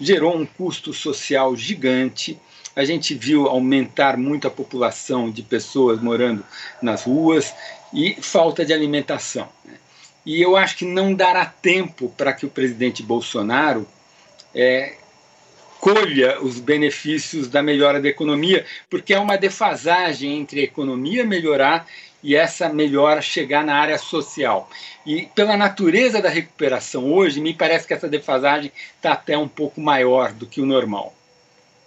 [0.00, 2.38] gerou um custo social gigante.
[2.74, 6.44] A gente viu aumentar muito a população de pessoas morando
[6.80, 7.52] nas ruas
[7.92, 9.48] e falta de alimentação.
[9.64, 9.74] Né?
[10.24, 13.86] E eu acho que não dará tempo para que o presidente Bolsonaro
[14.54, 14.94] é,
[15.80, 21.86] colha os benefícios da melhora da economia, porque é uma defasagem entre a economia melhorar
[22.22, 24.68] e essa melhora chegar na área social.
[25.06, 29.80] E pela natureza da recuperação hoje, me parece que essa defasagem está até um pouco
[29.80, 31.14] maior do que o normal.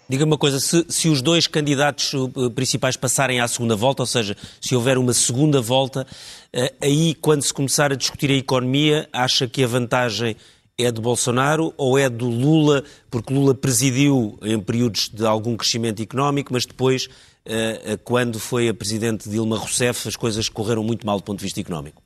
[0.10, 2.12] Diga-me uma coisa, se, se, os dois candidatos
[2.54, 6.06] principais passarem à segunda volta, ou seja, se houver uma segunda volta,
[6.54, 10.36] uh, aí quando se começar a discutir a economia, acha que a vantagem
[10.84, 16.02] é de Bolsonaro ou é do Lula, porque Lula presidiu em períodos de algum crescimento
[16.02, 21.18] económico, mas depois, uh, quando foi a presidente Dilma Rousseff, as coisas correram muito mal
[21.18, 22.02] do ponto de vista económico?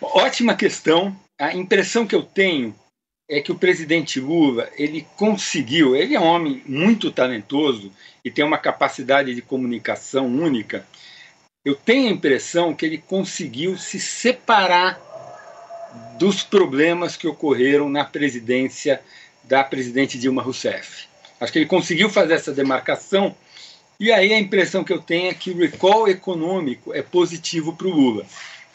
[0.00, 1.16] Ótima questão.
[1.38, 2.74] A impressão que eu tenho
[3.28, 7.92] é que o presidente Lula ele conseguiu, ele é um homem muito talentoso
[8.24, 10.84] e tem uma capacidade de comunicação única.
[11.64, 15.00] Eu tenho a impressão que ele conseguiu se separar
[16.20, 19.00] dos problemas que ocorreram na presidência
[19.42, 21.08] da presidente Dilma Rousseff.
[21.40, 23.34] Acho que ele conseguiu fazer essa demarcação
[23.98, 27.86] e aí a impressão que eu tenho é que o recall econômico é positivo para
[27.86, 28.26] o Lula.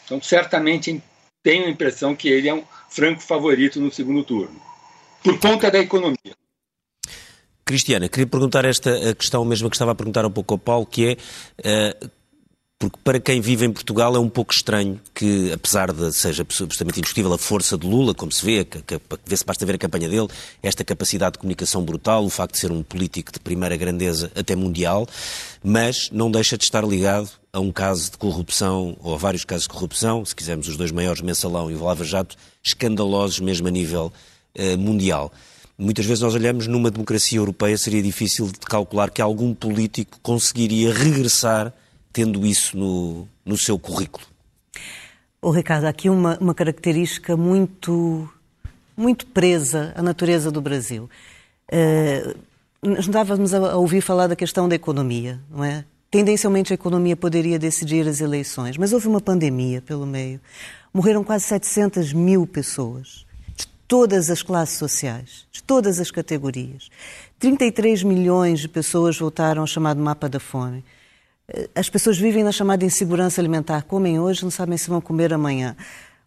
[0.04, 1.00] Então, certamente
[1.40, 4.60] tenho a impressão que ele é um franco favorito no segundo turno,
[5.22, 6.34] por conta da economia.
[7.64, 11.16] Cristiana, queria perguntar esta questão mesmo que estava a perguntar um pouco ao Paulo, que
[11.62, 12.10] é uh,
[12.78, 16.98] porque para quem vive em Portugal é um pouco estranho que, apesar de seja absolutamente
[16.98, 18.66] indiscutível a força de Lula, como se vê,
[19.24, 20.28] vê-se basta ver a campanha dele,
[20.62, 24.54] esta capacidade de comunicação brutal, o facto de ser um político de primeira grandeza até
[24.54, 25.08] mundial,
[25.64, 29.62] mas não deixa de estar ligado a um caso de corrupção, ou a vários casos
[29.62, 33.70] de corrupção, se quisermos os dois maiores, Mensalão e o Lava Jato, escandalosos mesmo a
[33.70, 34.12] nível
[34.54, 35.32] uh, mundial.
[35.78, 40.92] Muitas vezes nós olhamos numa democracia europeia, seria difícil de calcular que algum político conseguiria
[40.92, 41.72] regressar
[42.16, 44.26] tendo isso no, no seu currículo?
[45.42, 48.26] Oh, Ricardo, aqui uma, uma característica muito,
[48.96, 51.10] muito presa à natureza do Brasil.
[51.70, 52.38] Uh,
[52.80, 55.84] nós estávamos a ouvir falar da questão da economia, não é?
[56.10, 60.40] Tendencialmente a economia poderia decidir as eleições, mas houve uma pandemia pelo meio.
[60.94, 66.88] Morreram quase 700 mil pessoas, de todas as classes sociais, de todas as categorias.
[67.38, 70.82] 33 milhões de pessoas voltaram ao chamado mapa da fome.
[71.74, 75.76] As pessoas vivem na chamada insegurança alimentar, comem hoje, não sabem se vão comer amanhã.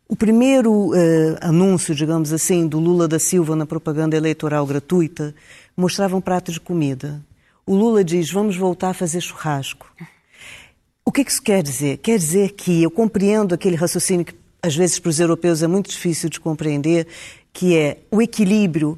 [0.07, 5.35] O primeiro uh, anúncio, digamos assim, do Lula da Silva na propaganda eleitoral gratuita
[5.77, 7.21] mostrava um prato de comida.
[7.65, 9.93] O Lula diz: vamos voltar a fazer churrasco.
[11.05, 11.97] O que isso quer dizer?
[11.97, 15.89] Quer dizer que eu compreendo aquele raciocínio que às vezes para os europeus é muito
[15.89, 17.07] difícil de compreender,
[17.53, 18.97] que é o equilíbrio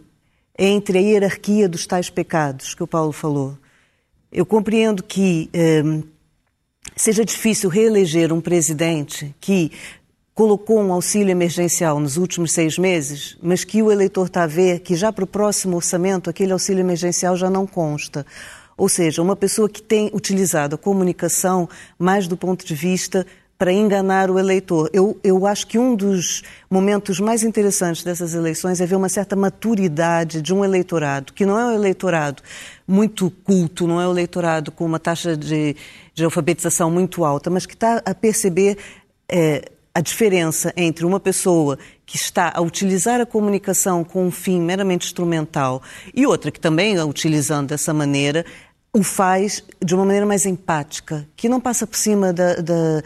[0.58, 3.58] entre a hierarquia dos tais pecados que o Paulo falou.
[4.32, 5.50] Eu compreendo que
[5.84, 6.04] um,
[6.96, 9.74] seja difícil reeleger um presidente que
[10.34, 14.80] colocou um auxílio emergencial nos últimos seis meses, mas que o eleitor está a ver
[14.80, 18.26] que já para o próximo orçamento aquele auxílio emergencial já não consta.
[18.78, 21.68] Ou seja, uma pessoa que tem utilizado a comunicação
[22.00, 23.28] mais do ponto de vista
[23.62, 24.90] para enganar o eleitor.
[24.92, 29.36] Eu, eu acho que um dos momentos mais interessantes dessas eleições é ver uma certa
[29.36, 32.42] maturidade de um eleitorado, que não é um eleitorado
[32.88, 35.76] muito culto, não é um eleitorado com uma taxa de,
[36.12, 38.80] de alfabetização muito alta, mas que está a perceber
[39.30, 44.60] é, a diferença entre uma pessoa que está a utilizar a comunicação com um fim
[44.60, 45.84] meramente instrumental
[46.16, 48.44] e outra que também, utilizando dessa maneira,
[48.92, 53.04] o faz de uma maneira mais empática, que não passa por cima da, da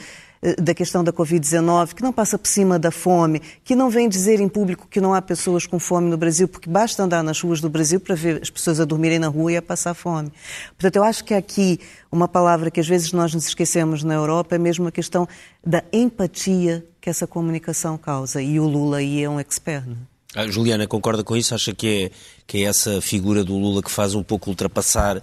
[0.60, 4.40] da questão da Covid-19, que não passa por cima da fome, que não vem dizer
[4.40, 7.62] em público que não há pessoas com fome no Brasil, porque basta andar nas ruas
[7.62, 10.32] do Brasil para ver as pessoas a dormirem na rua e a passar fome.
[10.78, 11.80] Portanto, eu acho que aqui
[12.12, 15.28] uma palavra que às vezes nós nos esquecemos na Europa é mesmo a questão
[15.66, 18.42] da empatia que essa comunicação causa.
[18.42, 19.86] E o Lula aí é um expert.
[19.86, 19.98] Não?
[20.36, 20.42] É?
[20.42, 21.56] A Juliana concorda com isso?
[21.56, 22.12] Acha que é,
[22.46, 25.22] que é essa figura do Lula que faz um pouco ultrapassar uh,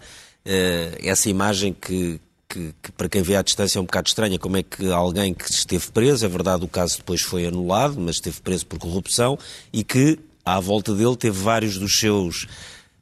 [1.03, 2.19] essa imagem que,
[2.53, 5.33] que, que, para quem vê à distância é um bocado estranha, como é que alguém
[5.33, 9.39] que esteve preso, é verdade o caso depois foi anulado, mas esteve preso por corrupção
[9.73, 12.47] e que à volta dele teve vários dos seus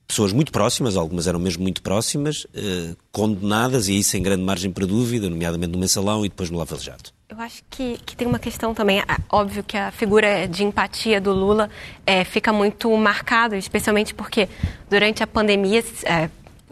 [0.07, 4.71] pessoas muito próximas, algumas eram mesmo muito próximas, eh, condenadas, e isso em grande margem
[4.71, 7.13] para dúvida, nomeadamente no Mensalão e depois no Lava Jato.
[7.29, 11.33] Eu acho que, que tem uma questão também, óbvio que a figura de empatia do
[11.33, 11.71] Lula
[12.05, 14.49] é, fica muito marcada, especialmente porque
[14.91, 16.29] durante a pandemia, é,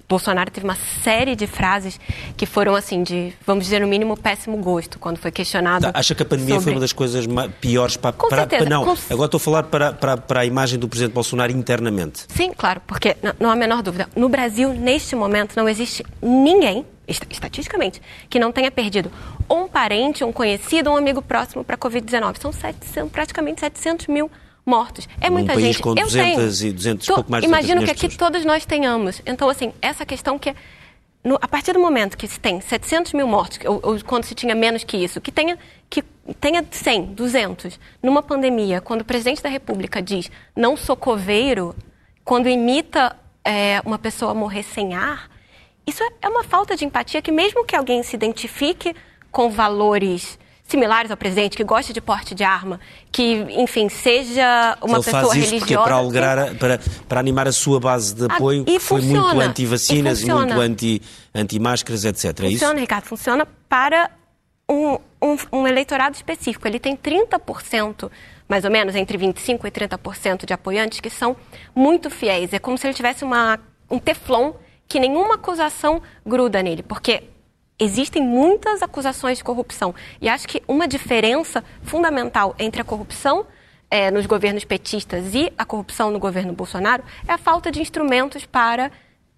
[0.09, 2.01] Bolsonaro teve uma série de frases
[2.35, 5.83] que foram, assim, de, vamos dizer, no mínimo, péssimo gosto, quando foi questionado.
[5.83, 6.64] Tá, acha que a pandemia sobre...
[6.64, 7.27] foi uma das coisas
[7.61, 8.12] piores para.
[8.12, 8.68] Com para, certeza.
[8.71, 8.97] não, Com...
[9.11, 12.25] agora estou a falar para, para, para a imagem do presidente Bolsonaro internamente.
[12.29, 14.09] Sim, claro, porque não há a menor dúvida.
[14.16, 19.11] No Brasil, neste momento, não existe ninguém estatisticamente, que não tenha perdido
[19.49, 22.40] um parente, um conhecido, um amigo próximo para a Covid-19.
[22.40, 24.31] São 700, praticamente 700 mil
[24.68, 25.09] mortos.
[25.20, 25.83] É muita país gente.
[25.83, 29.22] com 200 e 200, Tô, pouco mais de Imagino que aqui todos nós tenhamos.
[29.26, 30.54] Então, assim, essa questão que
[31.24, 34.35] no, a partir do momento que se tem 700 mil mortos, ou, ou, quando se
[34.35, 35.59] tinha menos que isso, que tenha,
[35.90, 36.02] que
[36.40, 41.74] tenha 100, 200, numa pandemia, quando o presidente da República diz não sou coveiro,
[42.24, 45.28] quando imita é, uma pessoa morrer sem ar,
[45.87, 48.94] isso é, é uma falta de empatia que mesmo que alguém se identifique
[49.31, 52.78] com valores similares ao presidente, que goste de porte de arma,
[53.11, 55.59] que, enfim, seja uma Ele pessoa faz isso religiosa.
[55.61, 59.00] porque para alegrar, para, para animar a sua base de Ah, apoio, e que foi
[59.00, 60.62] muito funciona, anti-vacinas e e muito funciona.
[60.64, 61.02] anti-
[61.35, 62.24] anti-máscaras, etc.
[62.24, 62.59] É isso?
[62.59, 64.11] Funciona, Ricardo, funciona para
[64.70, 66.68] um, um, um eleitorado específico.
[66.68, 68.11] Ele tem 30%,
[68.46, 71.35] mais ou menos, entre 25% e 30% de apoiantes que são
[71.74, 72.52] muito fiéis.
[72.52, 73.59] É como se ele tivesse uma,
[73.90, 74.52] um teflon
[74.87, 77.22] que nenhuma acusação gruda nele, porque
[77.79, 79.95] existem muitas acusações de corrupção.
[80.21, 83.47] E acho que uma diferença fundamental entre a corrupção
[83.91, 88.45] eh, nos governos petistas e a corrupção no governo Bolsonaro é a falta de instrumentos
[88.45, 88.91] para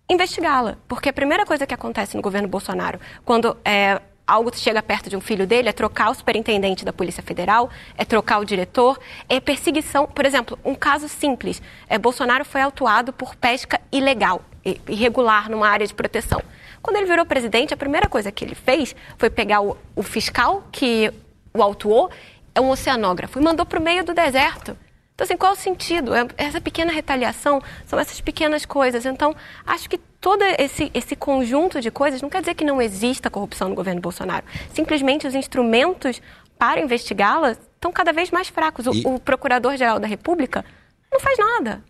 [0.09, 0.77] investigá-la.
[0.89, 5.17] Porque a primeira coisa que acontece no governo Bolsonaro, quando é, algo chega perto de
[5.17, 8.99] um filho dele, é trocar o superintendente da Polícia Federal, é trocar o diretor,
[9.29, 10.07] é perseguição.
[10.07, 14.43] Por exemplo, um caso simples: é, Bolsonaro foi autuado por pesca ilegal,
[14.89, 16.43] irregular, numa área de proteção.
[16.83, 20.65] Quando ele virou presidente, a primeira coisa que ele fez foi pegar o, o fiscal
[20.73, 21.13] que
[21.53, 22.11] o autuou,
[22.55, 24.77] é um oceanógrafo, e mandou para o meio do deserto.
[25.15, 26.15] Então, assim, qual o sentido?
[26.15, 29.05] É- Essa pequena retaliação são essas pequenas coisas.
[29.05, 29.35] Então,
[29.67, 33.69] acho que todo esse, esse conjunto de coisas não quer dizer que não exista corrupção
[33.69, 34.47] no governo Bolsonaro.
[34.73, 36.23] Simplesmente os instrumentos
[36.59, 38.87] para investigá-la estão cada vez mais fracos.
[38.87, 40.65] O, E- o Procurador-Geral da República
[41.13, 41.85] não faz nada.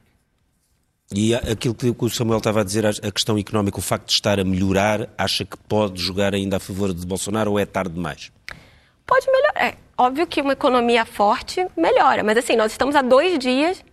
[1.12, 4.38] E aquilo que o Samuel estava a dizer, a questão económica, o facto de estar
[4.38, 8.30] a melhorar, acha que pode jogar ainda a favor de Bolsonaro ou é tarde demais?
[9.04, 9.54] Pode melhorar.
[9.56, 13.84] É óbvio que uma economia forte melhora, mas assim, nós estamos a dois dias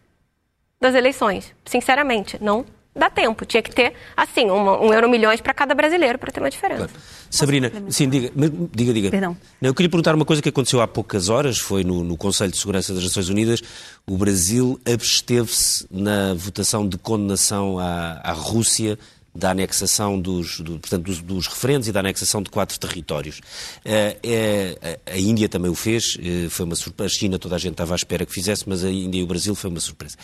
[0.79, 1.55] das eleições.
[1.65, 2.63] Sinceramente, não
[2.97, 3.45] dá tempo.
[3.45, 6.89] Tinha que ter, assim, uma- um euro milhões para cada brasileiro para ter uma diferença.
[7.29, 9.09] Sabrina, sim, diga, mas- diga, diga.
[9.11, 9.35] Perdão.
[9.61, 12.51] Não, eu queria perguntar uma coisa que aconteceu há poucas horas, foi no, no Conselho
[12.51, 13.61] de Segurança das Nações Unidas.
[14.05, 18.97] O Brasil absteve-se na votação de condenação à, à Rússia
[19.37, 23.39] da anexação dos, do- portanto, dos, dos referentes e da anexação de quatro territórios.
[23.85, 27.13] É- a a Índia também o fez, eh, foi uma surpresa.
[27.13, 29.27] A China toda a gente estava à espera que fizesse, mas a Índia e o
[29.27, 30.15] Brasil foi uma surpresa.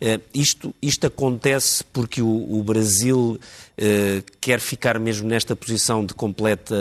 [0.00, 2.26] Eh, isto, isto acontece porque o,
[2.58, 3.38] o Brasil
[4.40, 6.74] quer ficar mesmo nesta posição de completa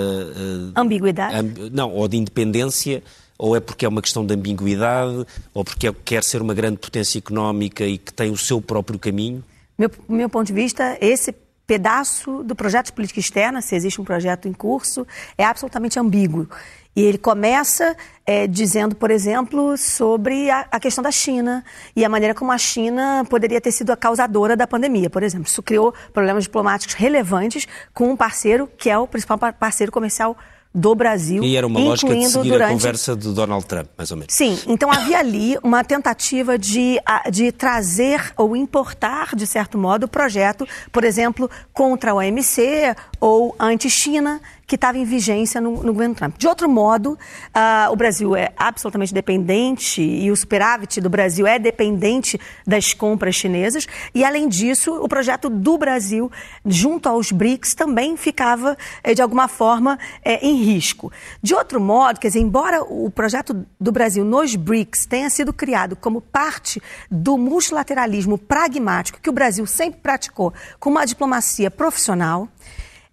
[0.76, 1.36] Ambiguidade?
[1.36, 3.04] Amb- Não, ou de independência,
[3.38, 6.78] ou é porque é uma questão de ambiguidade, ou porque é- quer ser uma grande
[6.78, 9.44] potência económica e que tem o seu próprio caminho?
[9.78, 11.34] Meu, meu ponto de vista, esse
[11.68, 15.06] pedaço do projeto de política externa, se existe um projeto em curso,
[15.38, 16.48] é absolutamente ambíguo.
[16.96, 21.62] E ele começa eh, dizendo, por exemplo, sobre a, a questão da China
[21.94, 25.48] e a maneira como a China poderia ter sido a causadora da pandemia, por exemplo.
[25.48, 30.38] Isso criou problemas diplomáticos relevantes com um parceiro que é o principal par- parceiro comercial
[30.78, 34.12] do Brasil, E era uma lógica de seguir a durante conversa de Donald Trump, mais
[34.12, 34.34] ou menos.
[34.34, 40.04] Sim, então havia ali uma tentativa de, a- de trazer ou importar, de certo modo,
[40.04, 45.94] o projeto, por exemplo, contra a OMC ou anti-China, que estava em vigência no, no
[45.94, 46.38] governo Trump.
[46.38, 47.18] De outro modo,
[47.54, 53.36] ah, o Brasil é absolutamente dependente e o superávit do Brasil é dependente das compras
[53.36, 56.32] chinesas e, além disso, o projeto do Brasil,
[56.66, 61.12] junto aos BRICS, também ficava, eh, de alguma forma, eh, em risco.
[61.42, 65.96] De outro modo, quer dizer, embora o projeto do Brasil nos BRICS tenha sido criado
[65.96, 72.48] como parte do multilateralismo pragmático que o Brasil sempre praticou com uma diplomacia profissional,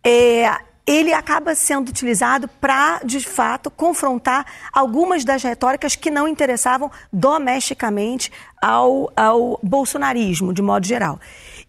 [0.04, 0.50] é,
[0.86, 8.32] ele acaba sendo utilizado para, de fato, confrontar algumas das retóricas que não interessavam domesticamente
[8.60, 11.20] ao, ao bolsonarismo, de modo geral.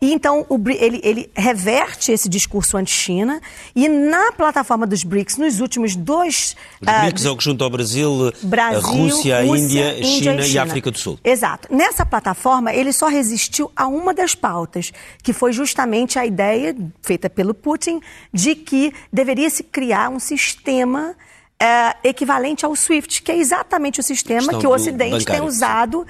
[0.03, 3.39] E então o ele, ele reverte esse discurso anti-China
[3.73, 6.57] e na plataforma dos BRICS, nos últimos dois...
[6.81, 10.03] Os ah, BRICS é o que junta ao Brasil, Brasil, a Rússia, a Índia, Índia
[10.03, 10.61] China e e China.
[10.61, 11.17] a África do Sul.
[11.23, 11.73] Exato.
[11.73, 14.91] Nessa plataforma, ele só resistiu a uma das pautas,
[15.23, 18.01] que foi justamente a ideia, feita pelo Putin,
[18.33, 21.15] de que deveria se criar um sistema
[21.57, 26.05] eh, equivalente ao SWIFT, que é exatamente o sistema Questão que o Ocidente tem usado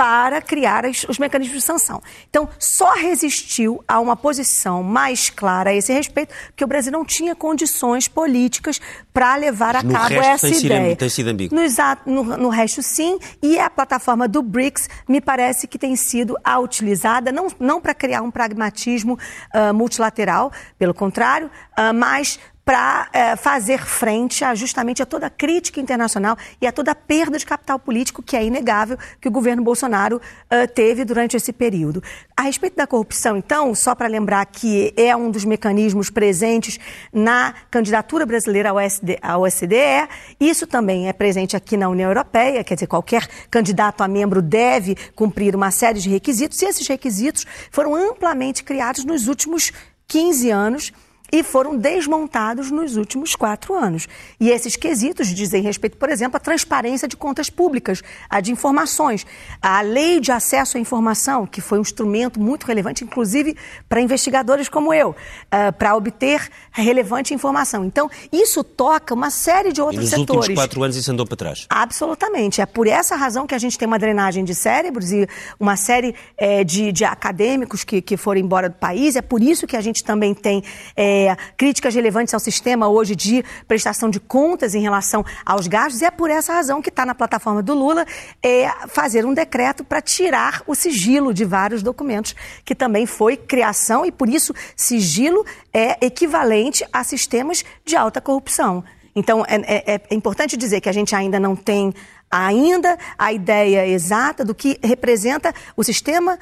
[0.00, 2.02] para criar os mecanismos de sanção.
[2.30, 7.04] Então, só resistiu a uma posição mais clara a esse respeito, porque o Brasil não
[7.04, 8.80] tinha condições políticas
[9.12, 10.96] para levar a No cabo essa tem sido- ideia.
[10.96, 11.54] tem sido ambíguo.
[11.54, 13.18] No, exato, no, no resto, sim.
[13.42, 17.92] E a plataforma do BRICS me parece que tem sido a utilizada, não, não para
[17.92, 19.18] criar um pragmatismo
[19.52, 22.38] ah, multilateral, pelo contrário, ah, mas
[22.70, 26.94] para eh, fazer frente a, justamente a toda a crítica internacional e a toda a
[26.94, 31.52] perda de capital político que é inegável que o governo Bolsonaro ah, teve durante esse
[31.52, 32.00] período.
[32.36, 36.78] A respeito da corrupção, então, só para lembrar que é um dos mecanismos presentes
[37.12, 42.62] na candidatura brasileira ao, SD, ao OCDE, isso também é presente aqui na União Europeia,
[42.62, 47.44] quer dizer, qualquer candidato a membro deve cumprir uma série de requisitos, e esses requisitos
[47.72, 49.72] foram amplamente criados nos últimos
[50.06, 50.92] 15 anos
[51.32, 54.08] e foram desmontados nos últimos quatro anos.
[54.38, 59.26] E esses quesitos dizem respeito, por exemplo, à transparência de contas públicas, a de informações,
[59.60, 63.56] a lei de acesso à informação, que foi um instrumento muito relevante, inclusive
[63.88, 67.84] para investigadores como eu, uh, para obter relevante informação.
[67.84, 70.28] Então, isso toca uma série de outros e nos setores.
[70.28, 71.66] Nos últimos quatro anos isso andou para trás.
[71.68, 72.60] Absolutamente.
[72.60, 75.28] É por essa razão que a gente tem uma drenagem de cérebros e
[75.58, 79.16] uma série é, de, de, acadêmicos que, que foram embora do país.
[79.16, 80.62] É por isso que a gente também tem
[80.96, 81.19] é,
[81.56, 86.00] críticas relevantes ao sistema hoje de prestação de contas em relação aos gastos.
[86.00, 88.04] E é por essa razão que está na plataforma do Lula
[88.42, 94.04] é, fazer um decreto para tirar o sigilo de vários documentos, que também foi criação
[94.04, 98.84] e por isso sigilo é equivalente a sistemas de alta corrupção.
[99.14, 101.92] Então, é, é, é, importante dizer que a gente ainda não tem
[102.30, 106.38] ainda a ideia exata do que representa o sistema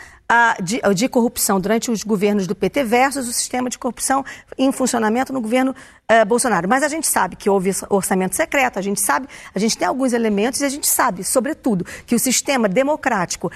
[0.62, 1.58] de, de, corrupção.
[1.58, 4.24] Durante os governos do PT versus o sistema de corrupção
[4.58, 5.74] em funcionamento no governo
[6.10, 6.68] uh, Bolsonaro.
[6.68, 10.12] Mas a gente sabe que houve orçamento secreto, a gente sabe, a gente tem alguns
[10.12, 13.52] elementos e a gente sabe, sobretudo, que o sistema democrático uh,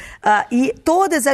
[0.50, 1.24] e todos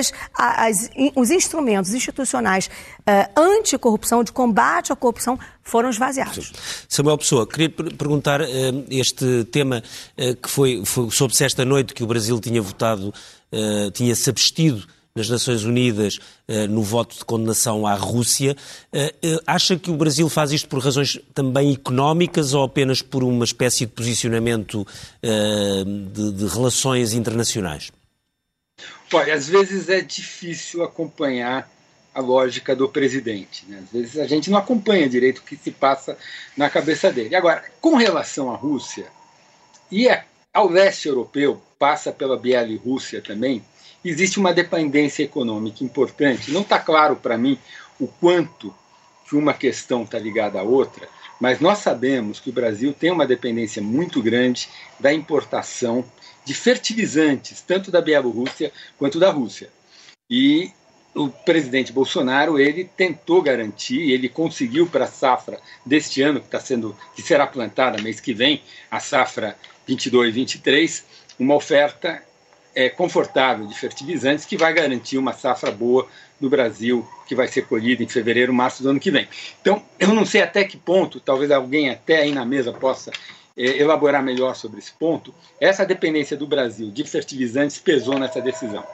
[1.17, 6.53] os instrumentos institucionais uh, anticorrupção, de combate à corrupção, foram esvaziados.
[6.89, 8.41] Samuel Pessoa, queria perguntar
[8.89, 9.83] este tema
[10.43, 13.13] que foi, foi soube-se esta noite que o Brasil tinha votado,
[13.93, 14.87] tinha-se abstido
[15.19, 18.57] nas Nações Unidas eh, no voto de condenação à Rússia.
[18.93, 23.23] Eh, eh, acha que o Brasil faz isto por razões também económicas ou apenas por
[23.25, 24.87] uma espécie de posicionamento
[25.23, 27.91] de, de relações internacionais?
[29.13, 31.69] Olha, às vezes é difícil acompanhar
[32.15, 33.65] a lógica do presidente.
[33.69, 33.81] Né?
[33.85, 36.17] Às vezes a gente não acompanha direito o que se passa
[36.57, 37.35] na cabeça dele.
[37.35, 39.07] Agora, com relação à Rússia
[39.91, 40.09] e
[40.53, 43.63] ao leste europeu, passa pela Bielorrússia também,
[44.05, 46.51] existe uma dependência econômica importante.
[46.51, 47.59] Não está claro para mim
[47.99, 48.75] o quanto
[49.29, 51.09] que uma questão está ligada à outra,
[51.41, 54.69] mas nós sabemos que o Brasil tem uma dependência muito grande
[54.99, 56.05] da importação
[56.45, 59.69] de fertilizantes, tanto da Bielorrússia quanto da Rússia.
[60.31, 60.73] E
[61.15, 66.61] o presidente Bolsonaro ele tentou garantir, ele conseguiu para a safra deste ano que está
[66.61, 71.05] sendo, que será plantada mês que vem, a safra 22/23,
[71.39, 72.23] uma oferta
[72.75, 76.07] é, confortável de fertilizantes que vai garantir uma safra boa
[76.41, 79.27] no Brasil, que vai ser colhida em fevereiro, março do ano que vem.
[79.61, 83.11] Então, eu não sei até que ponto, talvez alguém até aí na mesa possa
[83.57, 88.85] é, elaborar melhor sobre esse ponto, essa dependência do Brasil de fertilizantes pesou nessa decisão.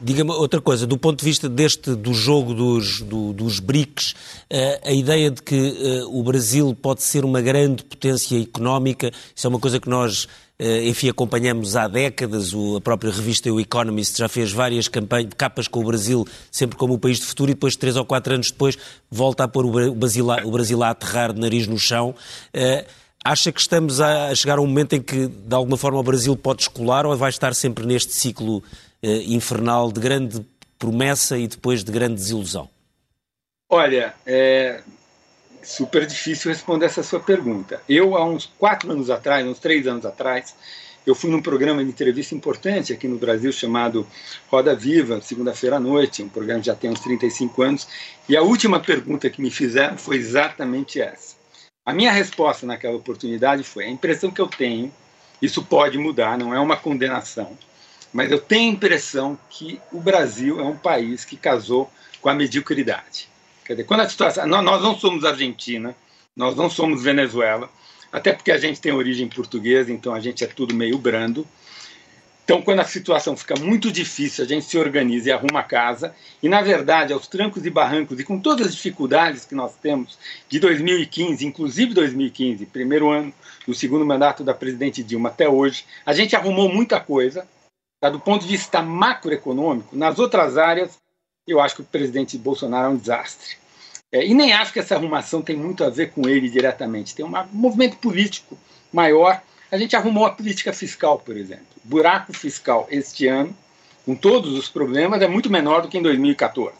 [0.00, 4.14] Diga-me outra coisa, do ponto de vista deste do jogo dos, do, dos BRICS,
[4.50, 9.46] eh, a ideia de que eh, o Brasil pode ser uma grande potência económica, isso
[9.46, 10.28] é uma coisa que nós
[10.60, 15.80] enfim, acompanhamos há décadas, a própria revista O Economist já fez várias campanhas, capas com
[15.80, 18.78] o Brasil, sempre como o país de futuro, e depois, três ou quatro anos depois,
[19.10, 22.14] volta a pôr o Brasil a, o Brasil a aterrar de nariz no chão.
[23.26, 26.36] Acha que estamos a chegar a um momento em que, de alguma forma, o Brasil
[26.36, 28.62] pode escolar ou vai estar sempre neste ciclo
[29.02, 30.44] eh, infernal de grande
[30.78, 32.68] promessa e depois de grande desilusão?
[33.70, 34.82] Olha, é
[35.64, 37.82] super difícil responder essa sua pergunta.
[37.88, 40.54] Eu, há uns quatro anos atrás, uns três anos atrás,
[41.06, 44.06] eu fui num programa de entrevista importante aqui no Brasil chamado
[44.48, 47.88] Roda Viva, segunda-feira à noite, um programa que já tem uns 35 anos,
[48.28, 51.36] e a última pergunta que me fizeram foi exatamente essa.
[51.84, 54.90] A minha resposta naquela oportunidade foi: a impressão que eu tenho,
[55.42, 57.58] isso pode mudar, não é uma condenação,
[58.10, 61.90] mas eu tenho a impressão que o Brasil é um país que casou
[62.22, 63.28] com a mediocridade.
[63.64, 64.46] Quer dizer, quando a situação.
[64.46, 65.94] Nós não somos Argentina,
[66.36, 67.70] nós não somos Venezuela,
[68.12, 71.46] até porque a gente tem origem portuguesa, então a gente é tudo meio brando.
[72.44, 76.14] Então, quando a situação fica muito difícil, a gente se organiza e arruma a casa.
[76.42, 80.18] E, na verdade, aos trancos e barrancos, e com todas as dificuldades que nós temos
[80.46, 83.32] de 2015, inclusive 2015, primeiro ano
[83.66, 87.48] do segundo mandato da presidente Dilma até hoje, a gente arrumou muita coisa,
[88.04, 88.10] Tá?
[88.10, 90.98] Do ponto de vista macroeconômico, nas outras áreas,
[91.46, 93.56] eu acho que o presidente Bolsonaro é um desastre.
[94.10, 97.14] É, e nem acho que essa arrumação tem muito a ver com ele diretamente.
[97.14, 98.56] Tem um movimento político
[98.92, 99.42] maior.
[99.70, 101.66] A gente arrumou a política fiscal, por exemplo.
[101.84, 103.54] O buraco fiscal este ano,
[104.06, 106.74] com todos os problemas, é muito menor do que em 2014.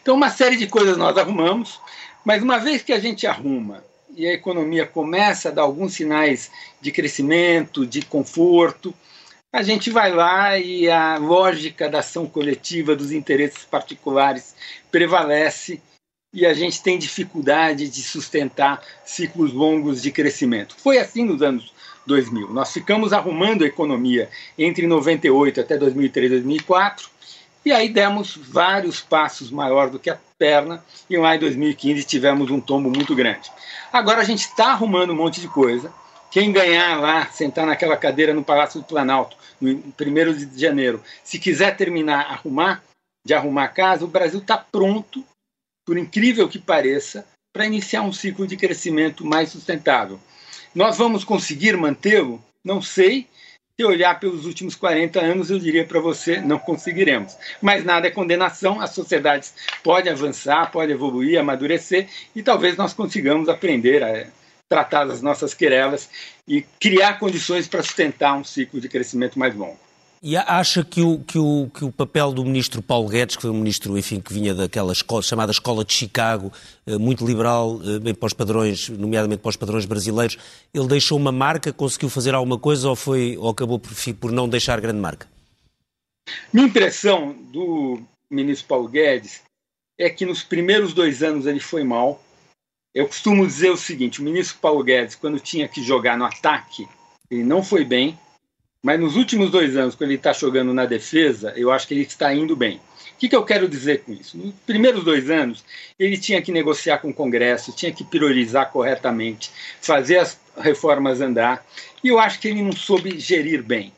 [0.00, 1.78] Então, uma série de coisas nós arrumamos,
[2.24, 3.84] mas uma vez que a gente arruma
[4.16, 6.50] e a economia começa a dar alguns sinais
[6.80, 8.94] de crescimento, de conforto,
[9.52, 14.54] a gente vai lá e a lógica da ação coletiva, dos interesses particulares
[14.90, 15.82] prevalece
[16.32, 20.76] e a gente tem dificuldade de sustentar ciclos longos de crescimento.
[20.78, 21.72] Foi assim nos anos
[22.06, 22.52] 2000.
[22.52, 27.10] Nós ficamos arrumando a economia entre 98 até 2003, 2004
[27.64, 32.50] E aí demos vários passos maior do que a perna e lá em 2015 tivemos
[32.52, 33.50] um tombo muito grande.
[33.92, 35.92] Agora a gente está arrumando um monte de coisa.
[36.30, 41.38] Quem ganhar lá, sentar naquela cadeira no Palácio do Planalto, no 1 de janeiro, se
[41.38, 42.82] quiser terminar arrumar,
[43.26, 45.24] de arrumar a casa, o Brasil está pronto,
[45.84, 50.20] por incrível que pareça, para iniciar um ciclo de crescimento mais sustentável.
[50.72, 52.40] Nós vamos conseguir mantê-lo?
[52.64, 53.26] Não sei,
[53.76, 57.36] se olhar pelos últimos 40 anos, eu diria para você, não conseguiremos.
[57.60, 59.52] Mas nada é condenação, as sociedades
[59.82, 64.26] podem avançar, podem evoluir, amadurecer, e talvez nós consigamos aprender a
[64.70, 66.08] tratar das nossas querelas
[66.46, 69.78] e criar condições para sustentar um ciclo de crescimento mais longo.
[70.22, 73.50] E acha que o, que, o, que o papel do ministro Paulo Guedes, que foi
[73.50, 76.52] um ministro enfim, que vinha daquela escola, chamada Escola de Chicago,
[76.86, 80.36] eh, muito liberal, eh, bem para os padrões, nomeadamente para os padrões brasileiros,
[80.74, 84.46] ele deixou uma marca, conseguiu fazer alguma coisa ou, foi, ou acabou por, por não
[84.46, 85.26] deixar grande marca?
[86.52, 89.40] Minha impressão do ministro Paulo Guedes
[89.98, 92.22] é que nos primeiros dois anos ele foi mal.
[92.94, 96.88] Eu costumo dizer o seguinte: o ministro Paulo Guedes, quando tinha que jogar no ataque,
[97.30, 98.18] ele não foi bem
[98.82, 102.02] mas nos últimos dois anos, quando ele está jogando na defesa, eu acho que ele
[102.02, 102.76] está indo bem.
[102.76, 104.38] O que, que eu quero dizer com isso?
[104.38, 105.62] Nos primeiros dois anos,
[105.98, 109.50] ele tinha que negociar com o Congresso, tinha que priorizar corretamente,
[109.82, 111.64] fazer as reformas andar,
[112.02, 113.92] e eu acho que ele não soube gerir bem.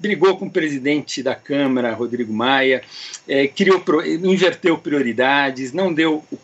[0.00, 2.82] Brigou com o presidente da Câmara, Rodrigo Maia,
[3.28, 6.36] é, criou, inverteu prioridades, não deu o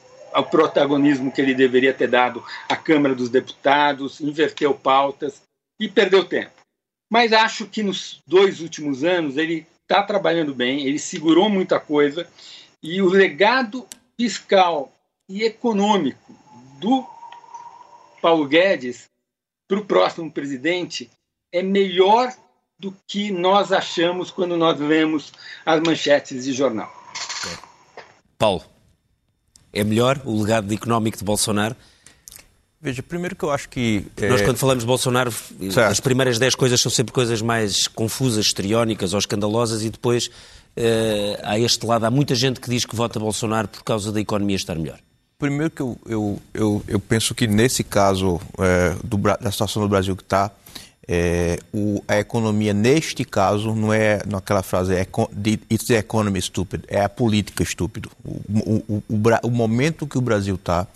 [0.42, 5.42] protagonismo que ele deveria ter dado à Câmara dos Deputados, inverteu pautas
[5.78, 6.52] e perdeu tempo.
[7.10, 12.28] Mas acho que nos dois últimos anos ele está trabalhando bem, ele segurou muita coisa
[12.82, 13.86] e o legado
[14.18, 14.92] fiscal
[15.28, 16.32] e econômico
[16.78, 17.04] do
[18.22, 19.08] Paulo Guedes
[19.68, 21.10] para o próximo presidente
[21.52, 22.32] é melhor
[22.78, 25.32] do que nós achamos quando nós lemos
[25.66, 26.90] as manchetes de jornal.
[28.38, 28.64] Paulo,
[29.72, 31.76] é melhor o legado económico de Bolsonaro?
[32.82, 34.06] Veja, primeiro que eu acho que.
[34.28, 34.44] Nós, é...
[34.44, 35.78] quando falamos de Bolsonaro, certo.
[35.78, 41.40] as primeiras 10 coisas são sempre coisas mais confusas, histriónicas ou escandalosas, e depois uh,
[41.42, 42.06] há este lado.
[42.06, 44.98] Há muita gente que diz que vota Bolsonaro por causa da economia estar melhor.
[45.38, 49.88] Primeiro que eu, eu, eu, eu penso que nesse caso é, do, da situação do
[49.88, 50.50] Brasil que está,
[51.08, 55.06] é, o, a economia, neste caso, não é naquela frase é,
[55.70, 58.10] it's the economy stupid, é a política estúpido.
[58.24, 60.86] O, o, o, momento que o Brasil está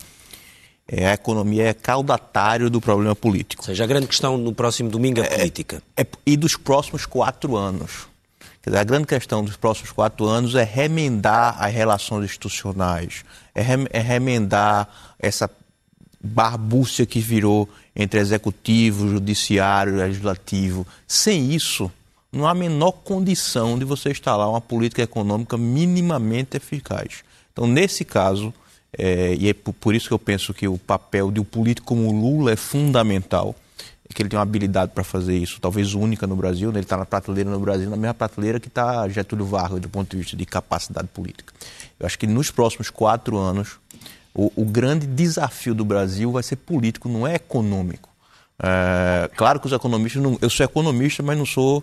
[0.87, 3.63] é, a economia é caudatário do problema político.
[3.63, 5.81] Ou seja, a grande questão no próximo domingo é a política.
[5.97, 8.07] É, é, e dos próximos quatro anos.
[8.61, 13.63] Quer dizer, a grande questão dos próximos quatro anos é remendar as relações institucionais, é,
[13.91, 14.87] é remendar
[15.19, 15.49] essa
[16.25, 20.85] barbúcia que virou entre executivo, judiciário, legislativo.
[21.07, 21.91] Sem isso,
[22.31, 27.23] não há a menor condição de você instalar uma política econômica minimamente eficaz.
[27.53, 28.53] Então, nesse caso,
[28.97, 32.11] é, e é por isso que eu penso que o papel de um político como
[32.11, 33.55] Lula é fundamental,
[34.09, 36.79] é que ele tem uma habilidade para fazer isso, talvez única no Brasil, né?
[36.79, 40.11] ele está na prateleira no Brasil, na mesma prateleira que está Getúlio Vargas, do ponto
[40.11, 41.53] de vista de capacidade política.
[41.99, 43.79] Eu acho que nos próximos quatro anos,
[44.35, 48.09] o, o grande desafio do Brasil vai ser político, não é econômico.
[48.61, 51.81] É, claro que os economistas, não, eu sou economista, mas não sou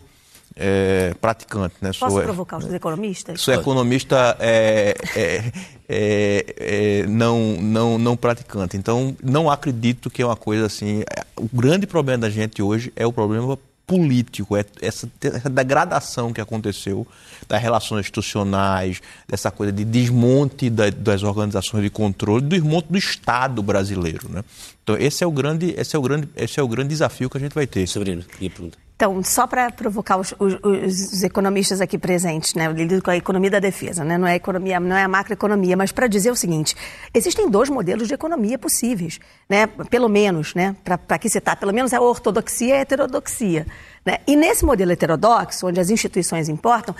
[0.55, 1.75] é, praticante.
[1.81, 1.91] Né?
[1.99, 3.41] Posso sou, provocar os economistas?
[3.41, 5.53] Sou economista é, é,
[5.89, 8.77] é, é, não, não, não praticante.
[8.77, 11.03] Então, não acredito que é uma coisa assim.
[11.37, 13.59] O grande problema da gente hoje é o problema
[13.93, 15.07] político, é essa,
[15.51, 17.07] degradação que aconteceu
[17.47, 23.62] das relações institucionais, dessa coisa de desmonte da, das organizações de controle, desmonte do Estado
[23.62, 24.30] brasileiro.
[24.30, 24.43] Né?
[24.82, 27.36] Então, esse é, o grande, esse, é o grande, esse é o grande desafio que
[27.36, 27.86] a gente vai ter.
[27.86, 28.78] Sabrina, queria perguntar.
[29.03, 32.71] Então, só para provocar os, os, os, economistas aqui presentes, né?
[32.71, 34.17] Lido com a economia da defesa, né?
[34.17, 36.77] Não é economia, não é a macroeconomia, mas para dizer o seguinte:
[37.13, 39.67] existem dois modelos de economia possíveis, né?
[39.67, 40.77] Pelo menos, né?
[40.85, 43.67] Para que citar, pelo menos a ortodoxia e a heterodoxia.
[44.05, 44.19] Né?
[44.27, 46.95] E nesse modelo heterodoxo, onde as instituições importam,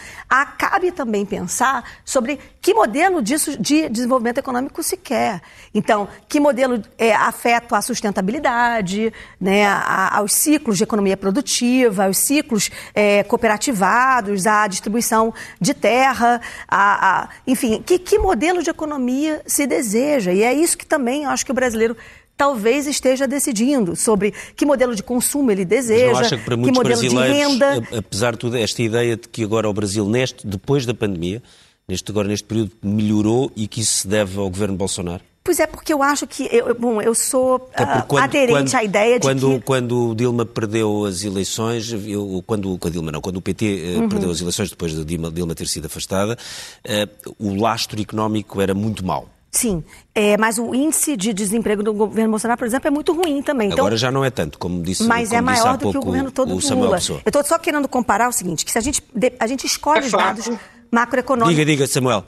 [0.57, 5.43] cabe também pensar sobre que modelo disso, de desenvolvimento econômico se quer.
[5.75, 12.19] Então, que modelo é, afeta a sustentabilidade, né, a, aos ciclos de economia produtiva, aos
[12.19, 19.43] ciclos é, cooperativados, à distribuição de terra, a, a, enfim, que, que modelo de economia
[19.45, 20.33] se deseja.
[20.33, 21.97] E é isso que também acho que o brasileiro
[22.37, 26.85] talvez esteja decidindo sobre que modelo de consumo ele deseja, acha que, para muitos que
[26.85, 27.83] modelo de renda.
[27.97, 31.43] Apesar de tudo, esta ideia de que agora o Brasil, neste, depois da pandemia,
[31.89, 35.23] neste, agora neste período, melhorou e que isso se deve ao governo Bolsonaro?
[35.45, 38.85] Pois é, porque eu acho que, eu, bom, eu sou uh, quando, aderente quando, à
[38.85, 39.61] ideia de quando, que...
[39.65, 44.01] Quando o Dilma perdeu as eleições, eu, quando, quando Dilma não, quando o PT uh,
[44.01, 44.09] uhum.
[44.09, 46.39] perdeu as eleições depois de Dilma, Dilma ter sido afastada,
[46.87, 49.29] uh, o lastro económico era muito mau.
[49.63, 53.41] Sim, é, mas o índice de desemprego do governo Bolsonaro, por exemplo, é muito ruim
[53.41, 53.69] também.
[53.69, 56.03] Então, Agora já não é tanto, como disse Mas como é maior do que o
[56.03, 56.97] governo todo do Lula.
[56.97, 57.21] Pessoa.
[57.25, 59.01] Eu estou só querendo comparar o seguinte, que se a gente,
[59.39, 60.51] a gente escolhe é os dados
[60.91, 61.55] macroeconômicos...
[61.55, 62.25] Diga, diga, Samuel.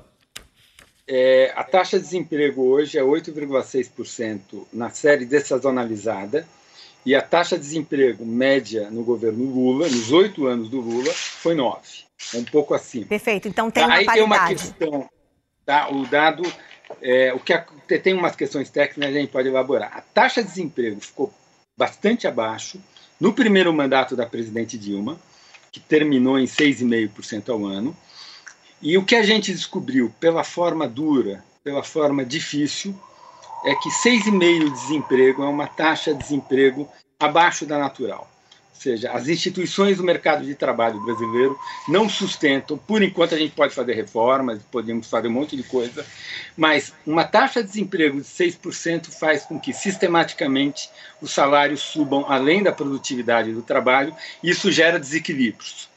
[1.08, 4.40] É, a taxa de desemprego hoje é 8,6%
[4.72, 6.46] na série dessazonalizada
[7.04, 11.56] e a taxa de desemprego média no governo Lula, nos oito anos do Lula, foi
[11.56, 12.04] 9%,
[12.36, 13.06] um pouco acima.
[13.06, 14.72] Perfeito, então tem uma Aí paridade.
[14.78, 15.10] tem uma questão,
[15.66, 15.90] tá?
[15.90, 16.44] o dado,
[17.02, 19.90] é, o que tem umas questões técnicas a gente pode elaborar.
[19.96, 21.32] A taxa de desemprego ficou
[21.76, 22.80] bastante abaixo
[23.20, 25.18] no primeiro mandato da presidente Dilma,
[25.72, 27.96] que terminou em 6,5% ao ano,
[28.80, 32.94] e o que a gente descobriu pela forma dura, pela forma difícil,
[33.64, 36.88] é que 6,5% de desemprego é uma taxa de desemprego
[37.18, 38.28] abaixo da natural.
[38.74, 41.58] Ou seja, as instituições do mercado de trabalho brasileiro
[41.88, 46.04] não sustentam, por enquanto a gente pode fazer reformas, podemos fazer um monte de coisa,
[46.56, 50.90] mas uma taxa de desemprego de 6% faz com que sistematicamente
[51.22, 55.88] os salários subam além da produtividade do trabalho, e isso gera desequilíbrios.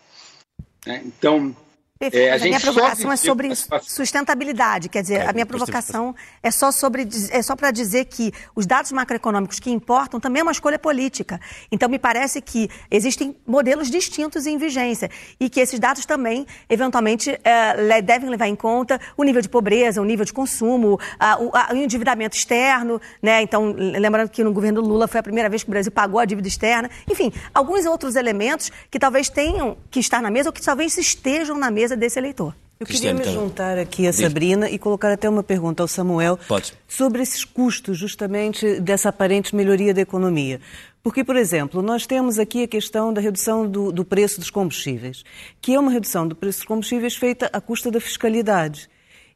[0.86, 1.02] Né?
[1.04, 1.54] Então,
[2.00, 3.50] é, a, a minha provocação é sobre
[3.82, 8.32] sustentabilidade, quer dizer, é, a minha provocação é só sobre é só para dizer que
[8.56, 11.40] os dados macroeconômicos que importam também é uma escolha política.
[11.72, 17.40] Então me parece que existem modelos distintos em vigência e que esses dados também eventualmente
[17.44, 21.52] é, devem levar em conta o nível de pobreza, o nível de consumo, a, o,
[21.54, 23.42] a, o, endividamento externo, né?
[23.42, 26.26] Então lembrando que no governo Lula foi a primeira vez que o Brasil pagou a
[26.26, 30.62] dívida externa, enfim, alguns outros elementos que talvez tenham que estar na mesa ou que
[30.62, 32.54] talvez estejam na mesa mesa desse eleitor.
[32.80, 36.74] Eu queria me juntar aqui a Sabrina e colocar até uma pergunta ao Samuel Pode.
[36.88, 40.62] sobre esses custos justamente dessa aparente melhoria da economia.
[41.02, 45.24] Porque, por exemplo, nós temos aqui a questão da redução do, do preço dos combustíveis,
[45.60, 48.88] que é uma redução do preço dos combustíveis feita à custa da fiscalidade.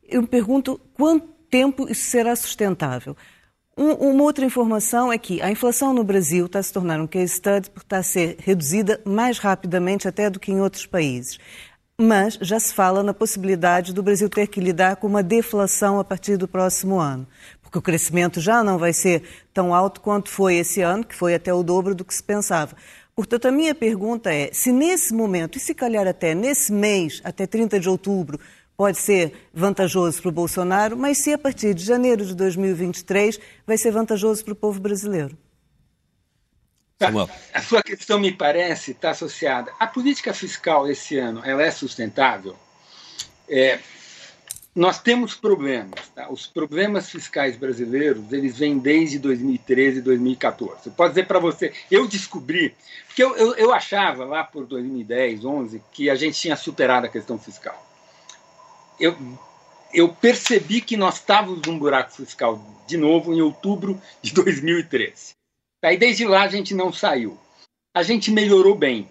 [0.07, 3.15] Eu me pergunto quanto tempo isso será sustentável.
[3.75, 7.07] Um, uma outra informação é que a inflação no Brasil está a se tornar um
[7.07, 11.39] case study porque está a ser reduzida mais rapidamente até do que em outros países
[12.01, 16.03] mas já se fala na possibilidade do Brasil ter que lidar com uma deflação a
[16.03, 17.27] partir do próximo ano,
[17.61, 19.23] porque o crescimento já não vai ser
[19.53, 22.75] tão alto quanto foi esse ano, que foi até o dobro do que se pensava.
[23.15, 27.45] Portanto, a minha pergunta é: se nesse momento, e se calhar até nesse mês, até
[27.45, 28.39] 30 de outubro,
[28.75, 33.77] pode ser vantajoso para o Bolsonaro, mas se a partir de janeiro de 2023 vai
[33.77, 35.37] ser vantajoso para o povo brasileiro?
[37.05, 37.29] Samuel.
[37.53, 39.73] A sua questão, me parece, está associada.
[39.79, 42.55] A política fiscal esse ano ela é sustentável?
[43.49, 43.79] É,
[44.75, 46.09] nós temos problemas.
[46.13, 46.29] Tá?
[46.29, 50.87] Os problemas fiscais brasileiros eles vêm desde 2013 e 2014.
[50.87, 52.75] Eu posso dizer para você, eu descobri,
[53.07, 57.09] porque eu, eu, eu achava lá por 2010, 11, que a gente tinha superado a
[57.09, 57.87] questão fiscal.
[58.99, 59.17] Eu,
[59.91, 65.40] eu percebi que nós estávamos num buraco fiscal de novo em outubro de 2013.
[65.83, 67.37] Aí desde lá a gente não saiu.
[67.93, 69.09] A gente melhorou bem.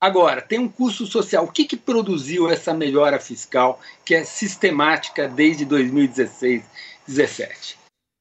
[0.00, 1.44] Agora, tem um custo social.
[1.44, 6.62] O que, que produziu essa melhora fiscal que é sistemática desde 2016,
[7.06, 7.78] 2017?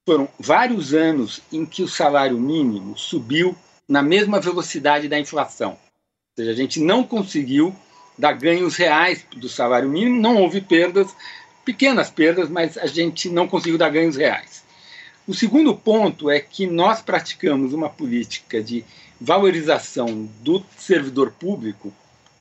[0.07, 3.55] Foram vários anos em que o salário mínimo subiu
[3.87, 5.71] na mesma velocidade da inflação.
[5.71, 5.77] Ou
[6.39, 7.75] seja, a gente não conseguiu
[8.17, 11.15] dar ganhos reais do salário mínimo, não houve perdas,
[11.63, 14.63] pequenas perdas, mas a gente não conseguiu dar ganhos reais.
[15.27, 18.85] O segundo ponto é que nós praticamos uma política de
[19.19, 21.93] valorização do servidor público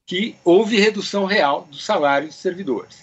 [0.07, 2.99] que houve redução real dos salários dos servidores.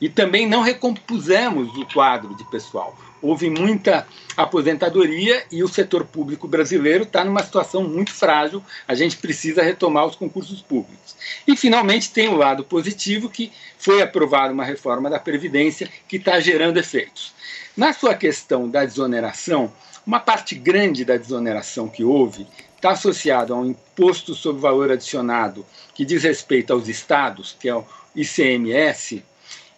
[0.00, 2.96] E também não recompusemos o quadro de pessoal.
[3.20, 4.06] Houve muita
[4.36, 8.62] aposentadoria e o setor público brasileiro está numa situação muito frágil.
[8.86, 11.16] A gente precisa retomar os concursos públicos.
[11.46, 16.38] E, finalmente, tem o lado positivo que foi aprovada uma reforma da Previdência que está
[16.40, 17.32] gerando efeitos.
[17.76, 19.72] Na sua questão da desoneração,
[20.06, 22.46] uma parte grande da desoneração que houve
[22.76, 27.74] está associada a um imposto sobre valor adicionado que diz respeito aos estados, que é
[27.74, 29.24] o ICMS,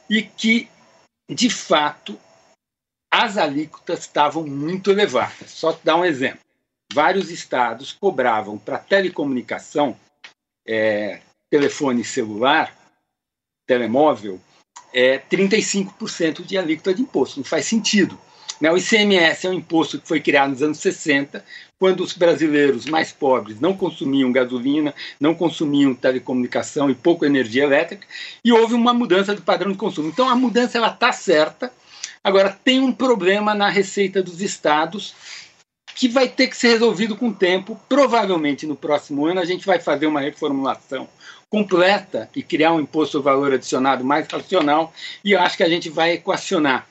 [0.08, 0.68] e que,
[1.28, 2.18] de fato,
[3.20, 5.50] as alíquotas estavam muito elevadas.
[5.50, 6.40] Só te dar um exemplo.
[6.92, 9.94] Vários estados cobravam para telecomunicação,
[10.66, 12.74] é, telefone celular,
[13.66, 14.40] telemóvel,
[14.92, 17.40] é, 35% de alíquota de imposto.
[17.40, 18.18] Não faz sentido.
[18.58, 18.72] Né?
[18.72, 21.44] O ICMS é um imposto que foi criado nos anos 60,
[21.78, 28.06] quando os brasileiros mais pobres não consumiam gasolina, não consumiam telecomunicação e pouco energia elétrica,
[28.42, 30.08] e houve uma mudança do padrão de consumo.
[30.08, 31.70] Então a mudança ela está certa,
[32.22, 35.14] Agora, tem um problema na receita dos estados
[35.94, 37.78] que vai ter que ser resolvido com o tempo.
[37.88, 41.08] Provavelmente no próximo ano a gente vai fazer uma reformulação
[41.48, 44.92] completa e criar um imposto ao valor adicionado mais racional
[45.24, 46.86] e eu acho que a gente vai equacionar.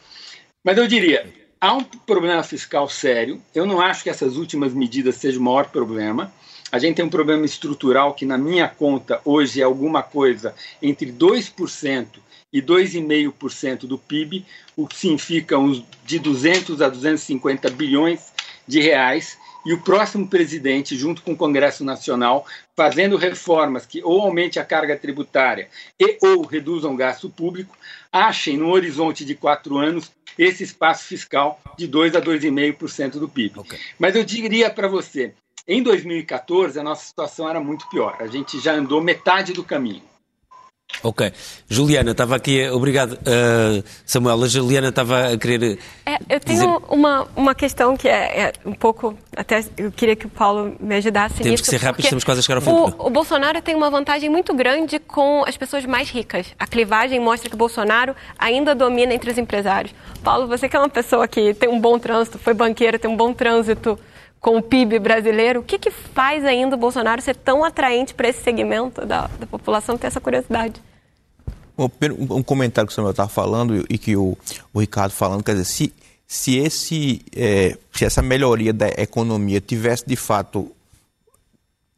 [0.63, 3.41] Mas eu diria, há um problema fiscal sério.
[3.55, 6.31] Eu não acho que essas últimas medidas sejam o maior problema.
[6.71, 11.11] A gente tem um problema estrutural que, na minha conta, hoje é alguma coisa entre
[11.11, 12.05] 2%
[12.51, 14.45] e 2,5% do PIB,
[14.75, 18.33] o que significa uns de 200 a 250 bilhões
[18.67, 19.37] de reais.
[19.65, 22.45] E o próximo presidente, junto com o Congresso Nacional,
[22.77, 25.67] fazendo reformas que ou aumente a carga tributária
[25.99, 27.77] e ou reduzam o gasto público,
[28.11, 33.59] achem no horizonte de quatro anos esse espaço fiscal de 2 a 2,5% do PIB.
[33.59, 33.79] Okay.
[33.99, 35.33] Mas eu diria para você,
[35.67, 38.15] em 2014 a nossa situação era muito pior.
[38.19, 40.01] A gente já andou metade do caminho.
[41.01, 41.31] Ok.
[41.69, 42.67] Juliana, estava aqui.
[42.69, 44.43] Obrigado, uh, Samuel.
[44.43, 45.79] A Juliana estava a querer.
[46.05, 46.67] É, eu tenho dizer...
[46.89, 49.17] uma, uma questão que é, é, um pouco.
[49.35, 51.63] Até eu queria que o Paulo me ajudasse Temos nisso.
[51.63, 52.69] que ser rápidos, estamos quase a chegar ao fim.
[52.71, 56.47] O, o, Bolsonaro tem uma vantagem muito grande com as pessoas mais ricas.
[56.59, 59.93] A clivagem mostra que o Bolsonaro ainda domina entre os empresários.
[60.21, 63.15] Paulo, você que é uma pessoa que tem um bom trânsito, foi banqueira, tem um
[63.15, 63.97] bom trânsito
[64.39, 68.29] com o PIB brasileiro, o que, que faz ainda o Bolsonaro ser tão atraente para
[68.29, 70.81] esse segmento da, da população ter essa curiosidade?
[72.29, 74.37] Um comentário que o Samuel estava falando e que o,
[74.73, 75.93] o Ricardo falando, quer dizer, se,
[76.27, 80.71] se, esse, é, se essa melhoria da economia tivesse de fato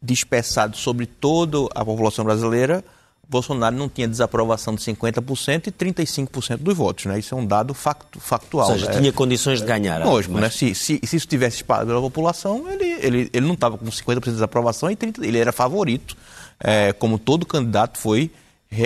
[0.02, 2.84] dispersado sobre toda a população brasileira,
[3.32, 7.06] Bolsonaro não tinha desaprovação de 50% e 35% dos votos.
[7.06, 7.18] Né?
[7.18, 8.68] Isso é um dado factu, factual.
[8.68, 9.00] Ou seja, né?
[9.00, 10.06] tinha condições de ganhar.
[10.06, 10.44] Lógico, mas...
[10.44, 10.50] né?
[10.50, 14.20] se, se, se isso tivesse espalhado pela população, ele, ele, ele não estava com 50%
[14.26, 16.18] de desaprovação e 30%, ele era favorito,
[16.60, 18.30] é, como todo candidato foi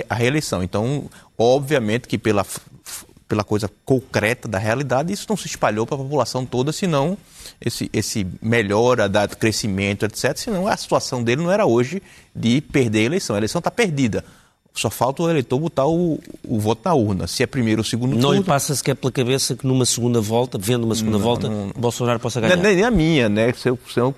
[0.08, 0.62] a reeleição.
[0.62, 2.46] Então, obviamente que pela,
[3.28, 7.18] pela coisa concreta da realidade, isso não se espalhou para a população toda, senão
[7.60, 10.36] esse, esse melhora, da crescimento, etc.
[10.36, 12.02] Senão a situação dele não era hoje
[12.34, 13.34] de perder a eleição.
[13.34, 14.24] A eleição está perdida.
[14.76, 17.26] Só falta o eleitor botar o, o voto na urna.
[17.26, 18.34] Se é primeiro ou segundo não turno...
[18.34, 21.48] Não lhe passa sequer pela cabeça que numa segunda volta, vendo uma segunda não, volta,
[21.48, 22.56] não, Bolsonaro possa ganhar?
[22.56, 23.54] Nem a minha, né?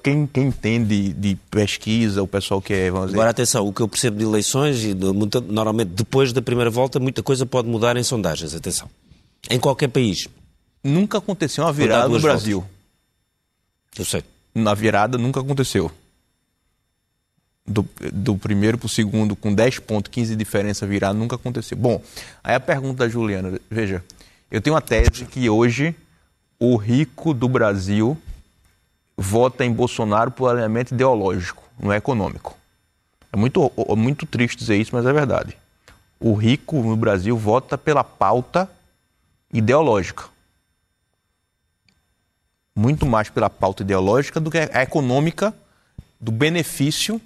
[0.03, 2.91] Quem, quem entende de pesquisa, o pessoal que é...
[2.91, 3.19] Vamos dizer...
[3.19, 7.23] Agora, atenção, o que eu percebo de eleições, e normalmente depois da primeira volta, muita
[7.23, 8.91] coisa pode mudar em sondagens, atenção.
[9.49, 10.27] Em qualquer país.
[10.83, 12.61] Nunca aconteceu uma virada no Brasil.
[12.61, 13.99] Voltas.
[13.99, 14.25] Eu sei.
[14.55, 15.89] Na virada nunca aconteceu
[17.69, 21.77] do, do primeiro para o segundo com 10 pontos, 15 de diferença virar, nunca aconteceu.
[21.77, 22.03] Bom,
[22.43, 24.03] aí a pergunta da Juliana, veja,
[24.51, 25.95] eu tenho uma tese que hoje
[26.59, 28.17] o rico do Brasil
[29.17, 32.57] vota em Bolsonaro por alinhamento ideológico, não é econômico.
[33.33, 35.57] É muito, é muito triste dizer isso, mas é verdade.
[36.19, 38.69] O rico no Brasil vota pela pauta
[39.53, 40.25] ideológica.
[42.75, 45.55] Muito mais pela pauta ideológica do que a econômica
[46.21, 47.21] do benefício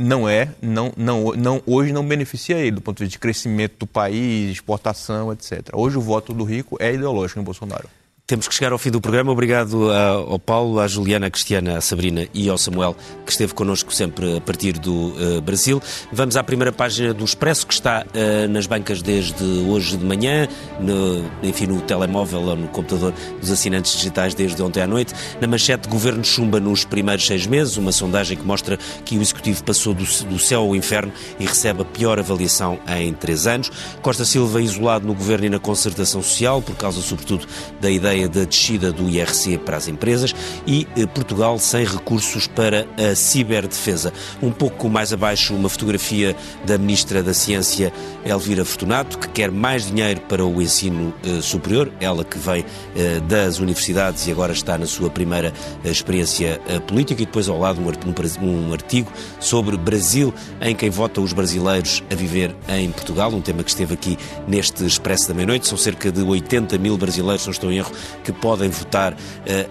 [0.00, 3.80] não é, não, não, não, hoje não beneficia ele do ponto de vista de crescimento
[3.80, 5.70] do país, exportação, etc.
[5.72, 7.88] Hoje o voto do rico é ideológico em Bolsonaro.
[8.28, 9.32] Temos que chegar ao fim do programa.
[9.32, 13.90] Obrigado ao Paulo, à Juliana, à Cristiana, à Sabrina e ao Samuel, que esteve connosco
[13.90, 15.80] sempre a partir do uh, Brasil.
[16.12, 20.46] Vamos à primeira página do Expresso, que está uh, nas bancas desde hoje de manhã,
[20.78, 25.14] no, enfim, no telemóvel ou no computador dos assinantes digitais desde ontem à noite.
[25.40, 29.64] Na manchete, governo chumba nos primeiros seis meses, uma sondagem que mostra que o Executivo
[29.64, 31.10] passou do, do céu ao inferno
[31.40, 33.72] e recebe a pior avaliação em três anos.
[34.02, 37.46] Costa Silva isolado no governo e na concertação social, por causa, sobretudo,
[37.80, 40.34] da ideia ideia da descida do IRC para as empresas
[40.66, 44.12] e eh, Portugal sem recursos para a ciberdefesa.
[44.42, 47.92] Um pouco mais abaixo, uma fotografia da Ministra da Ciência,
[48.24, 52.64] Elvira Fortunato, que quer mais dinheiro para o ensino eh, superior, ela que vem
[52.96, 55.52] eh, das universidades e agora está na sua primeira
[55.84, 62.02] experiência política, e depois ao lado um artigo sobre Brasil, em quem votam os brasileiros
[62.10, 65.66] a viver em Portugal, um tema que esteve aqui neste Expresso da Meia-Noite.
[65.68, 67.92] São cerca de 80 mil brasileiros, não estou em erro,
[68.24, 69.16] que podem votar uh,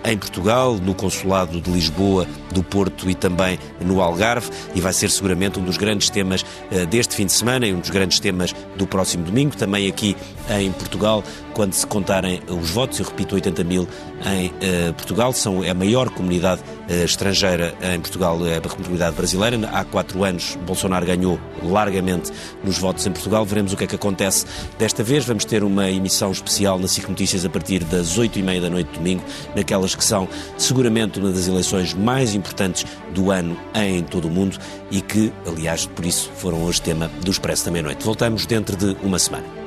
[0.10, 5.10] em Portugal, no Consulado de Lisboa, do Porto e também no Algarve, e vai ser
[5.10, 8.54] seguramente um dos grandes temas uh, deste fim de semana e um dos grandes temas
[8.76, 10.16] do próximo domingo, também aqui
[10.50, 11.24] em Portugal,
[11.54, 13.88] quando se contarem os votos, eu repito, 80 mil
[14.26, 19.58] em uh, Portugal, são é a maior comunidade estrangeira em Portugal, é a comunidade brasileira.
[19.72, 22.32] Há quatro anos, Bolsonaro ganhou largamente
[22.64, 23.46] nos votos em Portugal.
[23.46, 24.46] Veremos o que é que acontece
[24.78, 25.26] desta vez.
[25.26, 28.70] Vamos ter uma emissão especial na SIC Notícias a partir das oito e meia da
[28.70, 29.24] noite de domingo,
[29.56, 30.28] naquelas que são
[30.58, 34.58] seguramente uma das eleições mais importantes do ano em todo o mundo
[34.90, 38.04] e que, aliás, por isso foram hoje tema do Expresso da Meia-Noite.
[38.04, 39.67] Voltamos dentro de uma semana.